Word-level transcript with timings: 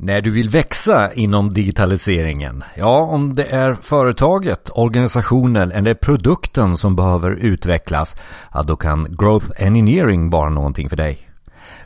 När 0.00 0.20
du 0.20 0.30
vill 0.30 0.48
växa 0.48 1.12
inom 1.12 1.54
digitaliseringen, 1.54 2.64
ja 2.76 3.00
om 3.00 3.34
det 3.34 3.44
är 3.44 3.74
företaget, 3.74 4.70
organisationen 4.74 5.72
eller 5.72 5.94
produkten 5.94 6.76
som 6.76 6.96
behöver 6.96 7.30
utvecklas, 7.30 8.16
ja 8.54 8.62
då 8.62 8.76
kan 8.76 9.16
Growth 9.18 9.46
Engineering 9.56 10.30
vara 10.30 10.50
någonting 10.50 10.88
för 10.88 10.96
dig. 10.96 11.30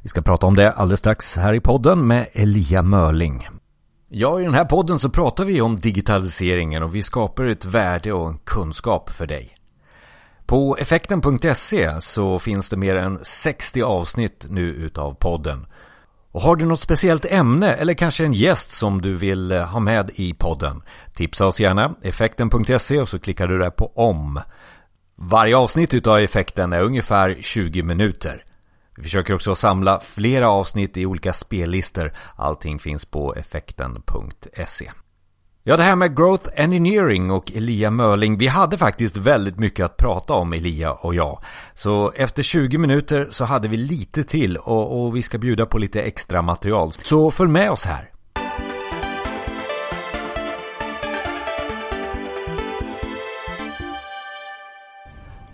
Vi 0.02 0.08
ska 0.08 0.22
prata 0.22 0.46
om 0.46 0.56
det 0.56 0.72
alldeles 0.72 1.00
strax 1.00 1.36
här 1.36 1.54
i 1.54 1.60
podden 1.60 2.06
med 2.06 2.28
Elia 2.32 2.82
Mörling. 2.82 3.48
Ja, 4.08 4.40
i 4.40 4.44
den 4.44 4.54
här 4.54 4.64
podden 4.64 4.98
så 4.98 5.10
pratar 5.10 5.44
vi 5.44 5.60
om 5.60 5.80
digitaliseringen 5.80 6.82
och 6.82 6.94
vi 6.94 7.02
skapar 7.02 7.44
ett 7.44 7.64
värde 7.64 8.12
och 8.12 8.28
en 8.28 8.38
kunskap 8.38 9.10
för 9.10 9.26
dig. 9.26 9.54
På 10.46 10.76
effekten.se 10.76 12.00
så 12.00 12.38
finns 12.38 12.68
det 12.68 12.76
mer 12.76 12.96
än 12.96 13.18
60 13.22 13.82
avsnitt 13.82 14.46
nu 14.48 14.62
utav 14.62 15.14
podden. 15.14 15.66
Och 16.32 16.42
har 16.42 16.56
du 16.56 16.66
något 16.66 16.80
speciellt 16.80 17.24
ämne 17.24 17.72
eller 17.72 17.94
kanske 17.94 18.24
en 18.24 18.32
gäst 18.32 18.72
som 18.72 19.02
du 19.02 19.16
vill 19.16 19.52
eh, 19.52 19.64
ha 19.64 19.80
med 19.80 20.10
i 20.14 20.34
podden? 20.34 20.82
Tipsa 21.14 21.46
oss 21.46 21.60
gärna, 21.60 21.94
effekten.se 22.02 23.00
och 23.00 23.08
så 23.08 23.18
klickar 23.18 23.46
du 23.46 23.58
där 23.58 23.70
på 23.70 23.92
om. 23.94 24.40
Varje 25.16 25.56
avsnitt 25.56 25.94
utav 25.94 26.18
effekten 26.18 26.72
är 26.72 26.80
ungefär 26.80 27.36
20 27.40 27.82
minuter. 27.82 28.44
Vi 28.96 29.02
försöker 29.02 29.34
också 29.34 29.54
samla 29.54 30.00
flera 30.00 30.48
avsnitt 30.48 30.96
i 30.96 31.06
olika 31.06 31.32
spellistor. 31.32 32.12
Allting 32.36 32.78
finns 32.78 33.04
på 33.04 33.34
effekten.se. 33.34 34.90
Ja, 35.64 35.76
det 35.76 35.82
här 35.82 35.96
med 35.96 36.16
Growth 36.16 36.48
Engineering 36.56 37.30
och 37.30 37.52
Elia 37.52 37.90
Mörling. 37.90 38.38
Vi 38.38 38.46
hade 38.46 38.78
faktiskt 38.78 39.16
väldigt 39.16 39.58
mycket 39.58 39.84
att 39.84 39.96
prata 39.96 40.34
om, 40.34 40.52
Elia 40.52 40.92
och 40.92 41.14
jag. 41.14 41.40
Så 41.74 42.12
efter 42.16 42.42
20 42.42 42.78
minuter 42.78 43.26
så 43.30 43.44
hade 43.44 43.68
vi 43.68 43.76
lite 43.76 44.24
till 44.24 44.56
och, 44.56 45.04
och 45.04 45.16
vi 45.16 45.22
ska 45.22 45.38
bjuda 45.38 45.66
på 45.66 45.78
lite 45.78 46.02
extra 46.02 46.42
material. 46.42 46.92
Så 46.92 47.30
följ 47.30 47.50
med 47.50 47.70
oss 47.70 47.84
här. 47.84 48.10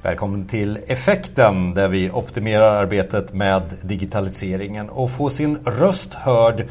Välkommen 0.02 0.46
till 0.46 0.78
Effekten 0.86 1.74
där 1.74 1.88
vi 1.88 2.10
optimerar 2.10 2.76
arbetet 2.76 3.32
med 3.32 3.62
digitaliseringen 3.82 4.88
och 4.88 5.10
får 5.10 5.30
sin 5.30 5.58
röst 5.64 6.14
hörd 6.14 6.66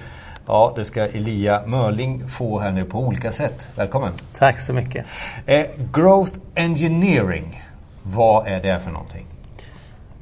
Ja, 0.47 0.73
det 0.75 0.85
ska 0.85 1.07
Elia 1.07 1.61
Mörling 1.65 2.29
få 2.29 2.59
här 2.59 2.71
nu 2.71 2.85
på 2.85 2.99
olika 2.99 3.31
sätt. 3.31 3.67
Välkommen! 3.75 4.13
Tack 4.37 4.59
så 4.59 4.73
mycket! 4.73 5.05
Eh, 5.45 5.65
growth 5.93 6.31
Engineering, 6.55 7.63
vad 8.03 8.47
är 8.47 8.61
det 8.61 8.79
för 8.79 8.91
någonting? 8.91 9.25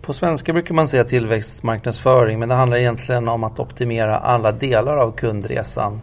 På 0.02 0.14
svenska 0.14 0.54
brukar 0.54 0.76
man 0.76 0.88
säga 0.88 1.04
tillväxtmarknadsföring 1.04 2.40
men 2.40 2.50
det 2.50 2.56
handlar 2.56 2.78
egentligen 2.78 3.28
om 3.28 3.44
att 3.44 3.60
optimera 3.60 4.18
alla 4.18 4.52
delar 4.52 4.98
av 4.98 5.12
kundresan 5.12 6.02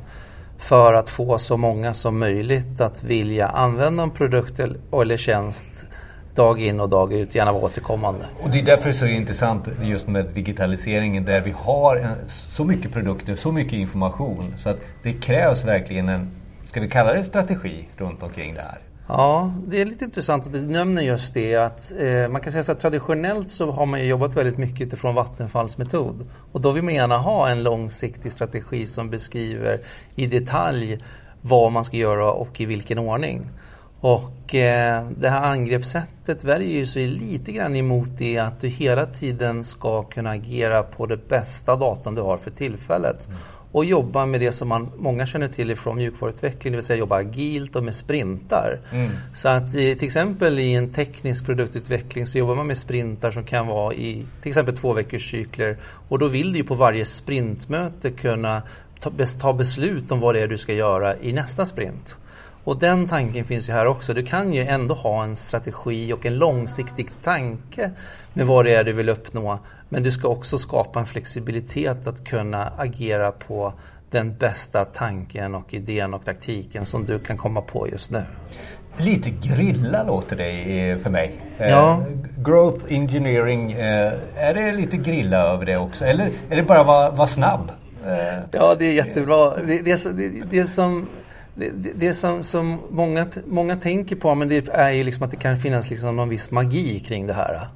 för 0.58 0.94
att 0.94 1.10
få 1.10 1.38
så 1.38 1.56
många 1.56 1.94
som 1.94 2.18
möjligt 2.18 2.80
att 2.80 3.02
vilja 3.02 3.48
använda 3.48 4.02
en 4.02 4.10
produkt 4.10 4.60
eller 4.92 5.16
tjänst 5.16 5.86
dag 6.34 6.60
in 6.60 6.80
och 6.80 6.88
dag 6.88 7.12
ut, 7.12 7.34
gärna 7.34 7.52
vara 7.52 7.64
återkommande. 7.64 8.26
Och 8.42 8.50
det 8.50 8.58
är 8.58 8.62
därför 8.62 8.84
det 8.84 8.90
är 8.90 8.92
så 8.92 9.06
intressant 9.06 9.68
just 9.82 10.08
med 10.08 10.26
digitaliseringen 10.26 11.24
där 11.24 11.40
vi 11.40 11.50
har 11.50 11.96
en, 11.96 12.28
så 12.28 12.64
mycket 12.64 12.92
produkter, 12.92 13.36
så 13.36 13.52
mycket 13.52 13.72
information 13.72 14.54
så 14.56 14.68
att 14.68 14.78
det 15.02 15.12
krävs 15.12 15.64
verkligen 15.64 16.08
en, 16.08 16.30
ska 16.66 16.80
vi 16.80 16.88
kalla 16.88 17.12
det 17.12 17.24
strategi 17.24 17.88
runt 17.96 18.22
omkring 18.22 18.54
det 18.54 18.60
här? 18.60 18.78
Ja, 19.08 19.52
det 19.66 19.80
är 19.80 19.84
lite 19.84 20.04
intressant 20.04 20.46
att 20.46 20.52
du 20.52 20.60
nämner 20.60 21.02
just 21.02 21.34
det 21.34 21.56
att 21.56 21.92
eh, 21.98 22.28
man 22.28 22.40
kan 22.40 22.52
säga 22.52 22.62
så 22.62 22.72
att 22.72 22.78
traditionellt 22.78 23.50
så 23.50 23.70
har 23.70 23.86
man 23.86 24.06
jobbat 24.06 24.36
väldigt 24.36 24.58
mycket 24.58 24.86
utifrån 24.86 25.14
Vattenfalls 25.14 25.78
metod 25.78 26.28
och 26.52 26.60
då 26.60 26.72
vill 26.72 26.82
man 26.82 26.94
gärna 26.94 27.18
ha 27.18 27.48
en 27.48 27.62
långsiktig 27.62 28.32
strategi 28.32 28.86
som 28.86 29.10
beskriver 29.10 29.78
i 30.16 30.26
detalj 30.26 30.98
vad 31.40 31.72
man 31.72 31.84
ska 31.84 31.96
göra 31.96 32.32
och 32.32 32.60
i 32.60 32.64
vilken 32.64 32.98
ordning. 32.98 33.50
Och 34.02 34.54
eh, 34.54 35.06
det 35.16 35.28
här 35.28 35.42
angreppssättet 35.42 36.44
värjer 36.44 36.84
sig 36.84 37.06
lite 37.06 37.52
grann 37.52 37.76
emot 37.76 38.08
det 38.18 38.38
att 38.38 38.60
du 38.60 38.68
hela 38.68 39.06
tiden 39.06 39.64
ska 39.64 40.02
kunna 40.02 40.30
agera 40.30 40.82
på 40.82 41.06
det 41.06 41.28
bästa 41.28 41.76
datorn 41.76 42.14
du 42.14 42.22
har 42.22 42.38
för 42.38 42.50
tillfället. 42.50 43.26
Mm. 43.26 43.38
Och 43.72 43.84
jobba 43.84 44.26
med 44.26 44.40
det 44.40 44.52
som 44.52 44.68
man, 44.68 44.90
många 44.96 45.26
känner 45.26 45.48
till 45.48 45.70
ifrån 45.70 45.96
mjukvaruutveckling, 45.96 46.72
det 46.72 46.76
vill 46.76 46.84
säga 46.84 46.98
jobba 46.98 47.16
agilt 47.16 47.76
och 47.76 47.84
med 47.84 47.94
sprintar. 47.94 48.80
Mm. 48.92 49.10
Så 49.34 49.48
att 49.48 49.74
i, 49.74 49.96
till 49.96 50.06
exempel 50.06 50.58
i 50.58 50.74
en 50.74 50.92
teknisk 50.92 51.46
produktutveckling 51.46 52.26
så 52.26 52.38
jobbar 52.38 52.54
man 52.54 52.66
med 52.66 52.78
sprintar 52.78 53.30
som 53.30 53.44
kan 53.44 53.66
vara 53.66 53.94
i 53.94 54.26
till 54.40 54.48
exempel 54.48 54.76
två 54.76 54.92
veckors 54.92 55.30
cykler. 55.30 55.76
Och 56.08 56.18
då 56.18 56.28
vill 56.28 56.52
du 56.52 56.58
ju 56.58 56.64
på 56.64 56.74
varje 56.74 57.04
sprintmöte 57.04 58.10
kunna 58.10 58.62
ta, 59.00 59.10
ta 59.40 59.52
beslut 59.52 60.12
om 60.12 60.20
vad 60.20 60.34
det 60.34 60.42
är 60.42 60.48
du 60.48 60.58
ska 60.58 60.72
göra 60.72 61.16
i 61.20 61.32
nästa 61.32 61.64
sprint. 61.64 62.16
Och 62.64 62.78
den 62.78 63.08
tanken 63.08 63.44
finns 63.44 63.68
ju 63.68 63.72
här 63.72 63.86
också. 63.86 64.14
Du 64.14 64.22
kan 64.22 64.52
ju 64.52 64.62
ändå 64.62 64.94
ha 64.94 65.24
en 65.24 65.36
strategi 65.36 66.12
och 66.12 66.26
en 66.26 66.34
långsiktig 66.34 67.10
tanke 67.22 67.90
med 68.32 68.46
vad 68.46 68.64
det 68.64 68.74
är 68.74 68.84
du 68.84 68.92
vill 68.92 69.08
uppnå. 69.08 69.58
Men 69.88 70.02
du 70.02 70.10
ska 70.10 70.28
också 70.28 70.58
skapa 70.58 71.00
en 71.00 71.06
flexibilitet 71.06 72.06
att 72.06 72.24
kunna 72.24 72.72
agera 72.78 73.32
på 73.32 73.72
den 74.10 74.36
bästa 74.36 74.84
tanken 74.84 75.54
och 75.54 75.74
idén 75.74 76.14
och 76.14 76.24
taktiken 76.24 76.84
som 76.84 77.04
du 77.04 77.18
kan 77.18 77.36
komma 77.36 77.60
på 77.60 77.88
just 77.88 78.10
nu. 78.10 78.22
Lite 78.96 79.30
grilla 79.30 80.02
låter 80.02 80.36
det 80.36 81.02
för 81.02 81.10
mig. 81.10 81.40
Eh, 81.58 81.68
ja. 81.68 82.04
growth 82.36 82.84
engineering, 82.88 83.72
eh, 83.72 84.12
är 84.36 84.54
det 84.54 84.72
lite 84.72 84.96
grilla 84.96 85.38
över 85.38 85.66
det 85.66 85.76
också? 85.76 86.04
Eller 86.04 86.30
är 86.50 86.56
det 86.56 86.62
bara 86.62 86.80
att 86.80 86.86
vara, 86.86 87.10
vara 87.10 87.26
snabb? 87.26 87.70
Eh, 88.06 88.38
ja, 88.50 88.74
det 88.78 88.86
är 88.86 88.92
jättebra. 88.92 89.56
Det, 89.56 89.78
det, 89.78 90.16
det, 90.16 90.28
det 90.50 90.66
som 90.66 91.08
det, 91.54 91.70
det 91.94 92.14
som, 92.14 92.42
som 92.42 92.80
många, 92.90 93.26
många 93.46 93.76
tänker 93.76 94.16
på 94.16 94.34
men 94.34 94.48
det 94.48 94.68
är 94.68 94.90
ju 94.90 95.04
liksom 95.04 95.24
att 95.24 95.30
det 95.30 95.36
kan 95.36 95.58
finnas 95.58 95.90
liksom 95.90 96.16
någon 96.16 96.28
viss 96.28 96.50
magi 96.50 97.00
kring 97.00 97.26
det 97.26 97.34
här. 97.34 97.68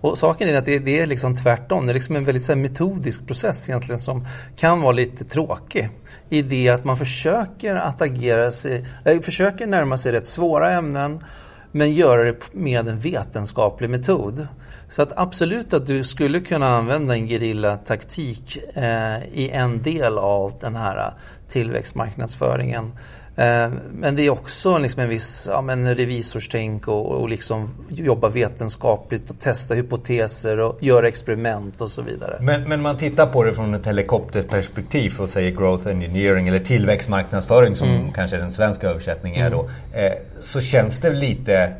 Och 0.00 0.18
saken 0.18 0.48
är 0.48 0.54
att 0.54 0.64
det, 0.64 0.78
det 0.78 1.00
är 1.00 1.06
liksom 1.06 1.36
tvärtom. 1.36 1.86
Det 1.86 1.92
är 1.92 1.94
liksom 1.94 2.16
en 2.16 2.24
väldigt 2.24 2.48
här, 2.48 2.56
metodisk 2.56 3.26
process 3.26 3.68
egentligen 3.68 3.98
som 3.98 4.26
kan 4.56 4.80
vara 4.80 4.92
lite 4.92 5.24
tråkig. 5.24 5.90
I 6.30 6.42
det 6.42 6.68
att 6.68 6.84
man 6.84 6.96
försöker 6.96 7.74
att 7.74 8.02
agera 8.02 8.50
sig, 8.50 8.84
äh, 9.04 9.20
försöker 9.20 9.66
närma 9.66 9.96
sig 9.96 10.12
rätt 10.12 10.26
svåra 10.26 10.72
ämnen 10.72 11.24
men 11.72 11.92
göra 11.92 12.22
det 12.22 12.52
med 12.52 12.88
en 12.88 12.98
vetenskaplig 12.98 13.90
metod. 13.90 14.46
Så 14.88 15.02
att 15.02 15.12
absolut 15.16 15.72
att 15.72 15.86
du 15.86 16.04
skulle 16.04 16.40
kunna 16.40 16.68
använda 16.68 17.14
en 17.14 17.28
gerillataktik 17.28 18.58
eh, 18.74 19.24
i 19.32 19.50
en 19.52 19.82
del 19.82 20.18
av 20.18 20.52
den 20.60 20.76
här 20.76 21.14
tillväxtmarknadsföringen. 21.48 22.92
Eh, 23.36 23.70
men 23.92 24.16
det 24.16 24.22
är 24.22 24.30
också 24.30 24.78
liksom 24.78 25.02
en 25.02 25.08
viss 25.08 25.48
ja, 25.50 25.62
men 25.62 25.94
revisorstänk 25.94 26.88
och, 26.88 27.06
och 27.12 27.28
liksom 27.28 27.70
jobba 27.88 28.28
vetenskapligt 28.28 29.30
och 29.30 29.40
testa 29.40 29.74
hypoteser 29.74 30.60
och 30.60 30.78
göra 30.80 31.08
experiment 31.08 31.80
och 31.80 31.90
så 31.90 32.02
vidare. 32.02 32.38
Men, 32.40 32.68
men 32.68 32.82
man 32.82 32.96
tittar 32.96 33.26
på 33.26 33.44
det 33.44 33.54
från 33.54 33.74
ett 33.74 33.86
helikopterperspektiv 33.86 35.20
och 35.20 35.28
säger 35.28 35.50
growth 35.50 35.88
engineering 35.88 36.48
eller 36.48 36.58
tillväxtmarknadsföring 36.58 37.76
som 37.76 37.88
mm. 37.88 38.12
kanske 38.12 38.36
den 38.36 38.50
svenska 38.50 38.88
översättningen 38.88 39.46
är 39.46 39.50
då. 39.50 39.68
Mm. 39.92 40.06
Eh, 40.06 40.18
så 40.40 40.60
känns 40.60 41.00
det 41.00 41.10
lite 41.10 41.72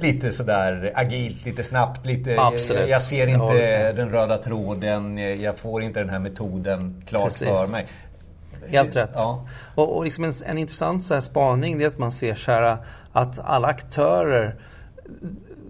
lite 0.00 0.32
sådär 0.32 0.92
agilt, 0.94 1.46
lite 1.46 1.64
snabbt, 1.64 2.06
lite, 2.06 2.40
Absolut. 2.40 2.88
jag 2.88 3.02
ser 3.02 3.26
inte 3.26 3.92
den 3.92 4.10
röda 4.10 4.38
tråden, 4.38 5.18
jag 5.40 5.58
får 5.58 5.82
inte 5.82 6.00
den 6.00 6.10
här 6.10 6.18
metoden 6.18 7.02
klart 7.06 7.24
Precis. 7.24 7.48
för 7.48 7.72
mig. 7.72 7.86
Helt 8.70 8.96
rätt. 8.96 9.12
Ja. 9.14 9.46
Och, 9.74 9.96
och 9.96 10.04
liksom 10.04 10.24
en, 10.24 10.32
en 10.46 10.58
intressant 10.58 11.02
så 11.02 11.14
här 11.14 11.20
spaning 11.20 11.82
är 11.82 11.86
att 11.86 11.98
man 11.98 12.12
ser 12.12 12.34
så 12.34 12.52
här, 12.52 12.78
att 13.12 13.40
alla 13.44 13.68
aktörer 13.68 14.56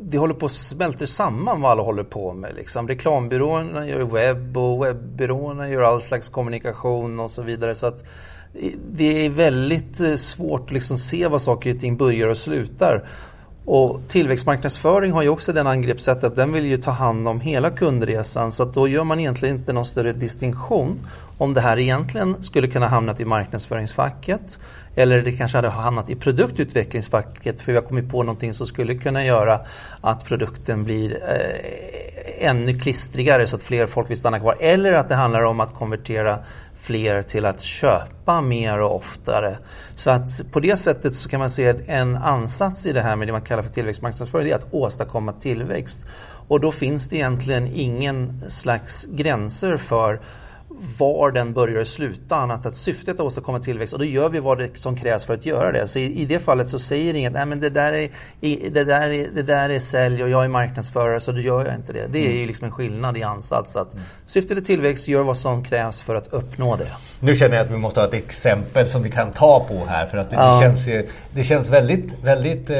det 0.01 0.19
håller 0.19 0.35
på 0.35 0.47
att 0.47 0.53
smälta 0.53 1.07
samman 1.07 1.61
vad 1.61 1.71
alla 1.71 1.83
håller 1.83 2.05
på 2.05 2.33
med. 2.33 2.55
Liksom. 2.55 2.89
Reklambyråerna 2.89 3.87
gör 3.87 4.01
webb 4.01 4.57
och 4.57 4.85
webbyråerna 4.85 5.69
gör 5.69 5.83
all 5.83 6.01
slags 6.01 6.29
kommunikation 6.29 7.21
och 7.21 7.31
så 7.31 7.43
vidare. 7.43 7.75
Så 7.75 7.87
att 7.87 8.05
det 8.91 9.27
är 9.27 9.31
väldigt 9.31 10.01
eh, 10.01 10.15
svårt 10.15 10.61
att 10.61 10.71
liksom 10.71 10.97
se 10.97 11.29
vad 11.29 11.43
saker 11.43 11.75
och 11.75 11.81
ting 11.81 11.97
börjar 11.97 12.29
och 12.29 12.37
slutar. 12.37 13.09
Och 13.71 14.01
tillväxtmarknadsföring 14.09 15.13
har 15.13 15.23
ju 15.23 15.29
också 15.29 15.53
den 15.53 15.67
angreppssättet 15.67 16.25
att 16.25 16.37
den 16.37 16.53
vill 16.53 16.67
ju 16.67 16.77
ta 16.77 16.91
hand 16.91 17.29
om 17.29 17.41
hela 17.41 17.71
kundresan. 17.71 18.53
Så 18.53 18.63
att 18.63 18.75
då 18.75 18.89
gör 18.89 19.05
man 19.05 19.21
egentligen 19.21 19.57
inte 19.57 19.73
någon 19.73 19.85
större 19.85 20.13
distinktion 20.13 21.01
om 21.39 21.55
det 21.55 21.61
här 21.61 21.79
egentligen 21.79 22.43
skulle 22.43 22.69
kunna 22.69 22.87
hamnat 22.87 23.21
i 23.21 23.25
marknadsföringsfacket 23.25 24.59
eller 24.97 25.23
det 25.23 25.33
kanske 25.33 25.59
hade 25.59 25.69
hamnat 25.69 26.11
i 26.11 26.17
produktutvecklingsfacket. 26.17 27.61
För 27.61 27.73
vi 27.73 27.79
har 27.79 27.85
kommit 27.85 28.11
på 28.11 28.23
någonting 28.23 28.55
som 28.55 28.67
skulle 28.67 28.95
kunna 28.95 29.25
göra 29.25 29.61
att 30.01 30.25
produkten 30.25 30.85
blir 30.85 31.13
eh, 31.13 32.49
ännu 32.49 32.79
klistrigare 32.79 33.47
så 33.47 33.57
att 33.57 33.63
fler 33.63 33.87
folk 33.87 34.11
vill 34.11 34.19
stanna 34.19 34.41
kvar. 34.41 34.57
Eller 34.61 34.93
att 34.93 35.09
det 35.09 35.15
handlar 35.15 35.43
om 35.43 35.61
att 35.61 35.75
konvertera 35.75 36.39
fler 36.89 37.23
till 37.23 37.47
att 37.47 37.61
köpa 37.61 38.41
mer 38.41 38.81
och 38.81 38.97
oftare. 38.97 39.59
Så 39.95 40.11
att 40.11 40.53
på 40.53 40.61
det 40.61 40.77
sättet 40.77 41.15
så 41.15 41.29
kan 41.29 41.41
man 41.41 41.51
se 41.51 41.75
en 41.87 42.17
ansats 42.17 42.87
i 42.87 42.93
det 42.93 43.03
här 43.03 43.17
med 43.17 43.29
det 43.29 43.33
man 43.33 43.43
kallar 43.43 43.63
för 43.63 43.71
tillväxtmarknadsföring, 43.71 44.47
det 44.47 44.53
är 44.53 44.57
att 44.57 44.75
åstadkomma 44.75 45.33
tillväxt. 45.33 46.01
Och 46.49 46.61
då 46.61 46.73
finns 46.73 47.09
det 47.09 47.17
egentligen 47.17 47.67
ingen 47.67 48.51
slags 48.51 49.05
gränser 49.05 49.77
för 49.77 50.21
var 50.99 51.31
den 51.31 51.53
börjar 51.53 51.85
sluta 51.85 52.37
annat 52.37 52.67
att 52.67 52.77
syftet 52.77 53.09
är 53.09 53.13
att 53.13 53.21
åstadkomma 53.21 53.61
tillväxt 53.61 53.93
och 53.93 53.99
då 53.99 54.05
gör 54.05 54.29
vi 54.29 54.41
vad 54.41 54.59
det 54.59 54.77
som 54.77 54.97
krävs 54.97 55.25
för 55.25 55.35
att 55.35 55.47
göra 55.47 55.73
det. 55.73 55.87
Så 55.87 55.99
i, 55.99 56.21
i 56.21 56.25
det 56.25 56.39
fallet 56.39 56.69
så 56.69 56.79
säger 56.79 57.15
inget, 57.15 57.33
nej 57.33 57.47
men 57.47 57.61
det 57.61 57.71
där, 57.71 57.93
är, 57.93 58.11
det, 58.71 58.85
där 58.85 59.09
är, 59.09 59.29
det 59.35 59.43
där 59.43 59.71
är 59.71 59.79
sälj 59.79 60.23
och 60.23 60.31
jag 60.31 60.45
är 60.45 60.49
marknadsförare 60.49 61.21
så 61.21 61.33
då 61.33 61.41
gör 61.41 61.67
jag 61.67 61.75
inte 61.75 61.93
det. 61.93 62.07
Det 62.07 62.27
är 62.27 62.33
ju 62.41 62.47
liksom 62.47 62.65
en 62.65 62.73
skillnad 62.73 63.17
i 63.17 63.23
ansats. 63.23 63.77
Att 63.77 63.93
mm. 63.93 64.05
Syftet 64.27 64.59
är 64.59 64.63
tillväxt, 64.63 65.09
gör 65.09 65.23
vad 65.23 65.37
som 65.37 65.65
krävs 65.65 66.03
för 66.03 66.15
att 66.15 66.29
uppnå 66.29 66.77
det. 66.77 66.89
Nu 67.21 67.35
känner 67.35 67.57
jag 67.57 67.65
att 67.65 67.73
vi 67.73 67.77
måste 67.77 68.01
ha 68.01 68.07
ett 68.07 68.15
exempel 68.15 68.89
som 68.89 69.03
vi 69.03 69.11
kan 69.11 69.33
ta 69.33 69.65
på 69.69 69.85
här 69.87 70.07
för 70.07 70.19
att 70.19 70.31
det, 70.31 70.37
ja. 70.37 70.55
det 70.55 70.61
känns, 70.61 70.89
ju, 70.89 71.09
det 71.35 71.43
känns 71.43 71.69
väldigt, 71.69 72.25
väldigt 72.25 72.71
eh, 72.71 72.77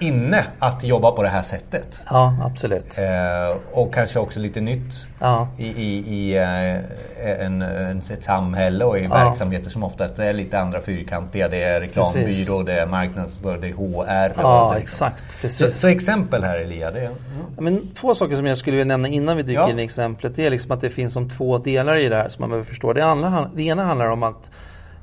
inne 0.00 0.44
att 0.58 0.84
jobba 0.84 1.12
på 1.12 1.22
det 1.22 1.28
här 1.28 1.42
sättet. 1.42 2.02
Ja, 2.10 2.36
absolut. 2.44 2.98
Eh, 2.98 3.56
och 3.72 3.94
kanske 3.94 4.18
också 4.18 4.40
lite 4.40 4.60
nytt 4.60 5.06
ja. 5.20 5.48
i, 5.58 5.66
i, 5.66 5.98
i 5.98 6.36
eh, 6.36 6.76
en, 7.22 7.62
en, 7.62 7.98
ett 7.98 8.22
samhälle 8.22 8.84
och 8.84 8.98
i 8.98 9.02
ja. 9.02 9.08
verksamheter 9.08 9.70
som 9.70 9.82
oftast 9.82 10.18
är 10.18 10.32
lite 10.32 10.58
andra 10.58 10.80
fyrkantiga. 10.80 11.48
Det 11.48 11.62
är 11.62 11.80
reklambyrå, 11.80 12.24
precis. 12.24 12.48
det 12.66 12.72
är 12.72 12.86
marknadsföring, 12.86 13.60
det 13.60 13.68
är 13.68 13.72
HR. 13.72 14.32
Ja, 14.36 14.78
exakt. 14.78 15.40
Precis. 15.40 15.58
Så, 15.58 15.70
så, 15.70 15.88
exempel 15.88 16.44
här 16.44 16.58
Elia? 16.58 16.90
Det, 16.90 17.02
ja. 17.02 17.10
Men 17.58 17.88
två 17.88 18.14
saker 18.14 18.36
som 18.36 18.46
jag 18.46 18.58
skulle 18.58 18.76
vilja 18.76 18.96
nämna 18.96 19.08
innan 19.08 19.36
vi 19.36 19.42
dyker 19.42 19.60
ja. 19.60 19.70
in 19.70 19.78
i 19.78 19.82
exemplet. 19.82 20.36
Det 20.36 20.46
är 20.46 20.50
liksom 20.50 20.72
att 20.72 20.80
det 20.80 20.90
finns 20.90 21.12
som 21.12 21.28
två 21.28 21.58
delar 21.58 21.96
i 21.96 22.08
det 22.08 22.16
här 22.16 22.28
som 22.28 22.42
man 22.42 22.50
behöver 22.50 22.66
förstå. 22.66 22.92
Det, 22.92 23.04
andra, 23.04 23.50
det 23.54 23.62
ena 23.62 23.84
handlar 23.84 24.10
om 24.10 24.22
att 24.22 24.50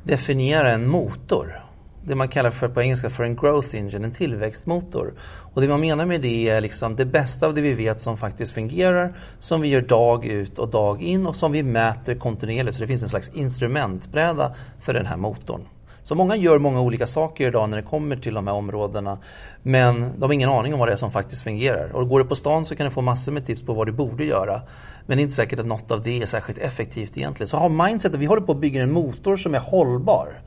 definiera 0.03 0.71
en 0.71 0.88
motor 0.88 1.64
det 2.05 2.15
man 2.15 2.27
kallar 2.27 2.51
för 2.51 2.67
på 2.67 2.81
engelska 2.81 3.09
för 3.09 3.23
en 3.23 3.35
growth 3.35 3.75
engine, 3.75 4.05
en 4.05 4.11
tillväxtmotor. 4.11 5.13
Och 5.53 5.61
det 5.61 5.67
man 5.67 5.81
menar 5.81 6.05
med 6.05 6.21
det 6.21 6.49
är 6.49 6.61
liksom 6.61 6.95
det 6.95 7.05
bästa 7.05 7.47
av 7.47 7.53
det 7.53 7.61
vi 7.61 7.73
vet 7.73 8.01
som 8.01 8.17
faktiskt 8.17 8.53
fungerar, 8.53 9.17
som 9.39 9.61
vi 9.61 9.67
gör 9.67 9.81
dag 9.81 10.25
ut 10.25 10.59
och 10.59 10.69
dag 10.69 11.01
in 11.01 11.27
och 11.27 11.35
som 11.35 11.51
vi 11.51 11.63
mäter 11.63 12.15
kontinuerligt. 12.15 12.75
Så 12.75 12.83
det 12.83 12.87
finns 12.87 13.03
en 13.03 13.09
slags 13.09 13.29
instrumentbräda 13.29 14.53
för 14.81 14.93
den 14.93 15.05
här 15.05 15.17
motorn. 15.17 15.61
Så 16.05 16.15
många 16.15 16.35
gör 16.35 16.59
många 16.59 16.81
olika 16.81 17.07
saker 17.07 17.47
idag 17.47 17.69
när 17.69 17.77
det 17.77 17.83
kommer 17.83 18.15
till 18.15 18.33
de 18.33 18.47
här 18.47 18.53
områdena. 18.53 19.17
Men 19.63 20.19
de 20.19 20.21
har 20.21 20.33
ingen 20.33 20.49
aning 20.49 20.73
om 20.73 20.79
vad 20.79 20.87
det 20.87 20.91
är 20.91 20.95
som 20.95 21.11
faktiskt 21.11 21.43
fungerar. 21.43 21.95
Och 21.95 22.09
går 22.09 22.19
du 22.19 22.25
på 22.25 22.35
stan 22.35 22.65
så 22.65 22.75
kan 22.75 22.85
du 22.85 22.91
få 22.91 23.01
massor 23.01 23.31
med 23.31 23.45
tips 23.45 23.61
på 23.61 23.73
vad 23.73 23.87
du 23.87 23.91
borde 23.91 24.25
göra. 24.25 24.61
Men 25.05 25.17
det 25.17 25.21
är 25.21 25.23
inte 25.23 25.35
säkert 25.35 25.59
att 25.59 25.65
något 25.65 25.91
av 25.91 26.03
det 26.03 26.21
är 26.21 26.25
särskilt 26.25 26.59
effektivt 26.59 27.17
egentligen. 27.17 27.47
Så 27.47 27.57
ha 27.57 27.69
mindsetet, 27.69 28.19
vi 28.19 28.25
håller 28.25 28.41
på 28.41 28.51
att 28.51 28.57
bygga 28.57 28.83
en 28.83 28.91
motor 28.91 29.37
som 29.37 29.55
är 29.55 29.59
hållbar. 29.59 30.41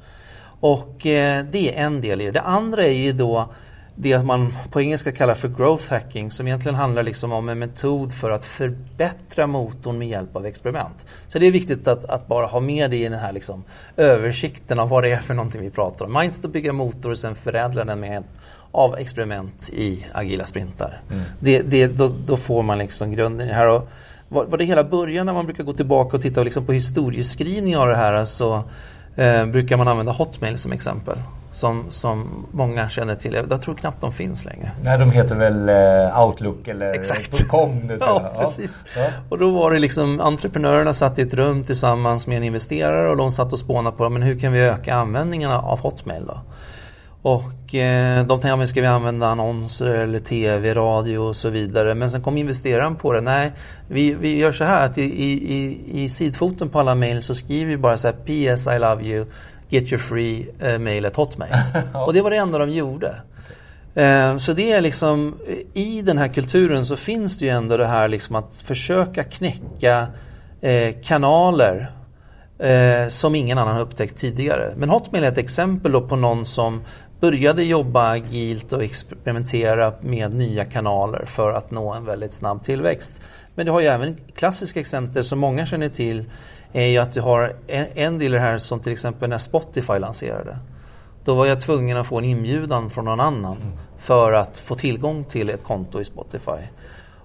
Och 0.61 1.07
eh, 1.07 1.45
det 1.51 1.75
är 1.75 1.85
en 1.85 2.01
del 2.01 2.21
i 2.21 2.25
det. 2.25 2.31
Det 2.31 2.41
andra 2.41 2.85
är 2.85 2.93
ju 2.93 3.13
då 3.13 3.49
det 4.01 4.23
man 4.23 4.55
på 4.71 4.81
engelska 4.81 5.13
kallar 5.13 5.35
för 5.35 5.49
growth 5.49 5.91
hacking 5.91 6.31
som 6.31 6.47
egentligen 6.47 6.75
handlar 6.75 7.03
liksom 7.03 7.33
om 7.33 7.49
en 7.49 7.59
metod 7.59 8.13
för 8.13 8.31
att 8.31 8.43
förbättra 8.43 9.47
motorn 9.47 9.99
med 9.99 10.09
hjälp 10.09 10.37
av 10.37 10.47
experiment. 10.47 11.07
Så 11.29 11.39
det 11.39 11.47
är 11.47 11.53
viktigt 11.53 11.89
att, 11.89 12.05
att 12.05 12.27
bara 12.27 12.47
ha 12.47 12.61
med 12.61 12.91
det 12.91 12.97
i 12.97 13.05
den 13.05 13.19
här 13.19 13.33
liksom 13.33 13.65
översikten 13.97 14.79
av 14.79 14.89
vad 14.89 15.03
det 15.03 15.13
är 15.13 15.17
för 15.17 15.35
någonting 15.35 15.61
vi 15.61 15.71
pratar 15.71 16.05
om. 16.05 16.13
Mindset 16.13 16.45
att 16.45 16.53
bygga 16.53 16.73
motor 16.73 17.11
och 17.11 17.19
sen 17.19 17.35
förädla 17.35 17.85
den 17.85 18.01
med 18.01 18.11
hjälp 18.11 18.27
av 18.73 18.97
experiment 18.97 19.71
i 19.73 20.07
agila 20.13 20.45
sprintar. 20.47 21.01
Mm. 21.11 21.23
Det, 21.41 21.63
det, 21.63 21.87
då, 21.87 22.11
då, 22.27 22.37
får 22.37 22.63
man 22.63 22.79
liksom 22.79 23.13
grunden 23.13 23.47
i 23.47 23.51
det 23.51 23.57
här. 23.57 23.69
Och 23.69 23.89
vad, 24.29 24.51
vad 24.51 24.59
det 24.59 24.65
hela 24.65 24.85
börjar 24.85 25.25
när 25.25 25.33
man 25.33 25.45
brukar 25.45 25.65
gå 25.65 25.73
tillbaka 25.73 26.17
och 26.17 26.23
titta 26.23 26.43
liksom 26.43 26.67
på 26.67 26.73
historieskrivning 26.73 27.77
av 27.77 27.89
det 27.89 27.97
här 27.97 28.25
så 28.25 28.65
eh, 29.19 29.47
brukar 29.47 29.77
man 29.77 29.89
använda 29.89 30.13
Hotmail 30.13 30.59
som 30.59 30.73
exempel. 30.73 31.19
Som, 31.51 31.85
som 31.89 32.47
många 32.53 32.89
känner 32.89 33.15
till. 33.15 33.45
Jag 33.51 33.63
tror 33.63 33.75
knappt 33.75 34.01
de 34.01 34.13
finns 34.13 34.45
längre. 34.45 34.71
Nej, 34.83 34.99
de 34.99 35.11
heter 35.11 35.35
väl 35.37 35.69
eh, 35.69 36.27
Outlook 36.27 36.69
eller 36.69 36.93
Exakt. 36.93 37.49
.com 37.49 37.79
nu 37.79 37.97
ja, 38.01 38.33
precis. 38.39 38.85
Ja. 38.97 39.07
Och 39.29 39.39
då 39.39 39.51
var 39.51 39.71
det 39.71 39.79
liksom 39.79 40.21
entreprenörerna 40.21 40.93
satt 40.93 41.19
i 41.19 41.23
ett 41.23 41.35
rum 41.35 41.65
tillsammans 41.65 42.27
med 42.27 42.37
en 42.37 42.43
investerare 42.43 43.11
och 43.11 43.17
de 43.17 43.31
satt 43.31 43.53
och 43.53 43.59
spånade 43.59 43.97
på 43.97 44.11
men 44.11 44.23
hur 44.23 44.39
kan 44.39 44.53
vi 44.53 44.61
öka 44.61 44.95
användningen 44.95 45.51
av 45.51 45.81
Hotmail 45.81 46.27
då? 46.27 46.41
Och 47.23 47.75
eh, 47.75 48.27
de 48.27 48.41
tänkte, 48.41 48.49
ja, 48.49 48.67
ska 48.67 48.81
vi 48.81 48.87
använda 48.87 49.27
annonser 49.27 49.87
eller 49.87 50.19
tv, 50.19 50.75
radio 50.75 51.19
och 51.19 51.37
så 51.37 51.51
vidare. 51.51 51.95
Men 51.95 52.11
sen 52.11 52.23
kom 52.23 52.37
investeraren 52.37 52.97
på 52.97 53.13
det. 53.13 53.21
Nej, 53.21 53.53
vi, 53.89 54.15
vi 54.15 54.39
gör 54.39 54.53
så 54.53 54.65
här 54.65 54.87
att 54.87 54.99
i, 54.99 55.03
i, 55.03 55.81
i 56.05 56.09
sidfoten 56.09 56.69
på 56.69 56.81
alla 56.81 56.95
mejl 56.95 57.23
så 57.23 57.35
skriver 57.35 57.67
vi 57.67 57.77
bara 57.77 57.97
så 57.97 58.09
här 58.09 58.15
PS 58.15 58.67
I 58.67 58.79
love 58.79 59.05
you, 59.05 59.27
get 59.69 59.93
your 59.93 60.03
free 60.03 60.49
eh, 60.61 60.79
mail 60.79 61.07
at 61.07 61.17
hotmail. 61.17 61.53
och 62.07 62.13
det 62.13 62.23
var 62.23 62.31
det 62.31 62.37
enda 62.37 62.59
de 62.59 62.71
gjorde. 62.71 63.15
Eh, 63.95 64.37
så 64.37 64.53
det 64.53 64.73
är 64.73 64.81
liksom, 64.81 65.39
i 65.75 66.03
den 66.03 66.19
här 66.19 66.29
kulturen 66.29 66.85
så 66.85 66.97
finns 66.97 67.39
det 67.39 67.45
ju 67.45 67.51
ändå 67.51 67.77
det 67.77 67.87
här 67.87 68.09
liksom 68.09 68.37
att 68.37 68.57
försöka 68.57 69.25
knäcka 69.25 70.07
eh, 70.61 70.95
kanaler 71.05 71.93
som 73.09 73.35
ingen 73.35 73.59
annan 73.59 73.75
har 73.75 73.83
upptäckt 73.83 74.17
tidigare. 74.17 74.75
Men 74.77 74.89
Hotmail 74.89 75.25
är 75.25 75.29
ett 75.29 75.39
exempel 75.39 76.01
på 76.01 76.17
någon 76.17 76.47
som 76.47 76.83
började 77.21 77.65
jobba 77.65 78.09
agilt 78.09 78.73
och 78.73 78.83
experimentera 78.83 79.93
med 80.01 80.35
nya 80.35 80.65
kanaler 80.65 81.25
för 81.25 81.53
att 81.53 81.71
nå 81.71 81.93
en 81.93 82.05
väldigt 82.05 82.33
snabb 82.33 82.63
tillväxt. 82.63 83.23
Men 83.55 83.67
det 83.67 83.73
har 83.73 83.81
ju 83.81 83.87
även 83.87 84.17
klassiska 84.35 84.81
exempel 84.81 85.25
som 85.25 85.39
många 85.39 85.67
känner 85.67 85.89
till 85.89 86.25
är 86.73 86.87
ju 86.87 86.99
att 86.99 87.13
du 87.13 87.21
har 87.21 87.57
en 87.95 88.19
del 88.19 88.35
här 88.35 88.59
som 88.59 88.81
till 88.81 88.93
exempel 88.93 89.31
när 89.31 89.39
Spotify 89.39 89.99
lanserade. 89.99 90.59
Då 91.25 91.35
var 91.35 91.47
jag 91.47 91.61
tvungen 91.61 91.97
att 91.97 92.07
få 92.07 92.19
en 92.19 92.25
inbjudan 92.25 92.91
från 92.91 93.05
någon 93.05 93.21
annan 93.21 93.57
för 93.99 94.33
att 94.33 94.59
få 94.59 94.75
tillgång 94.75 95.25
till 95.25 95.51
ett 95.51 95.65
konto 95.65 96.01
i 96.01 96.05
Spotify. 96.05 96.63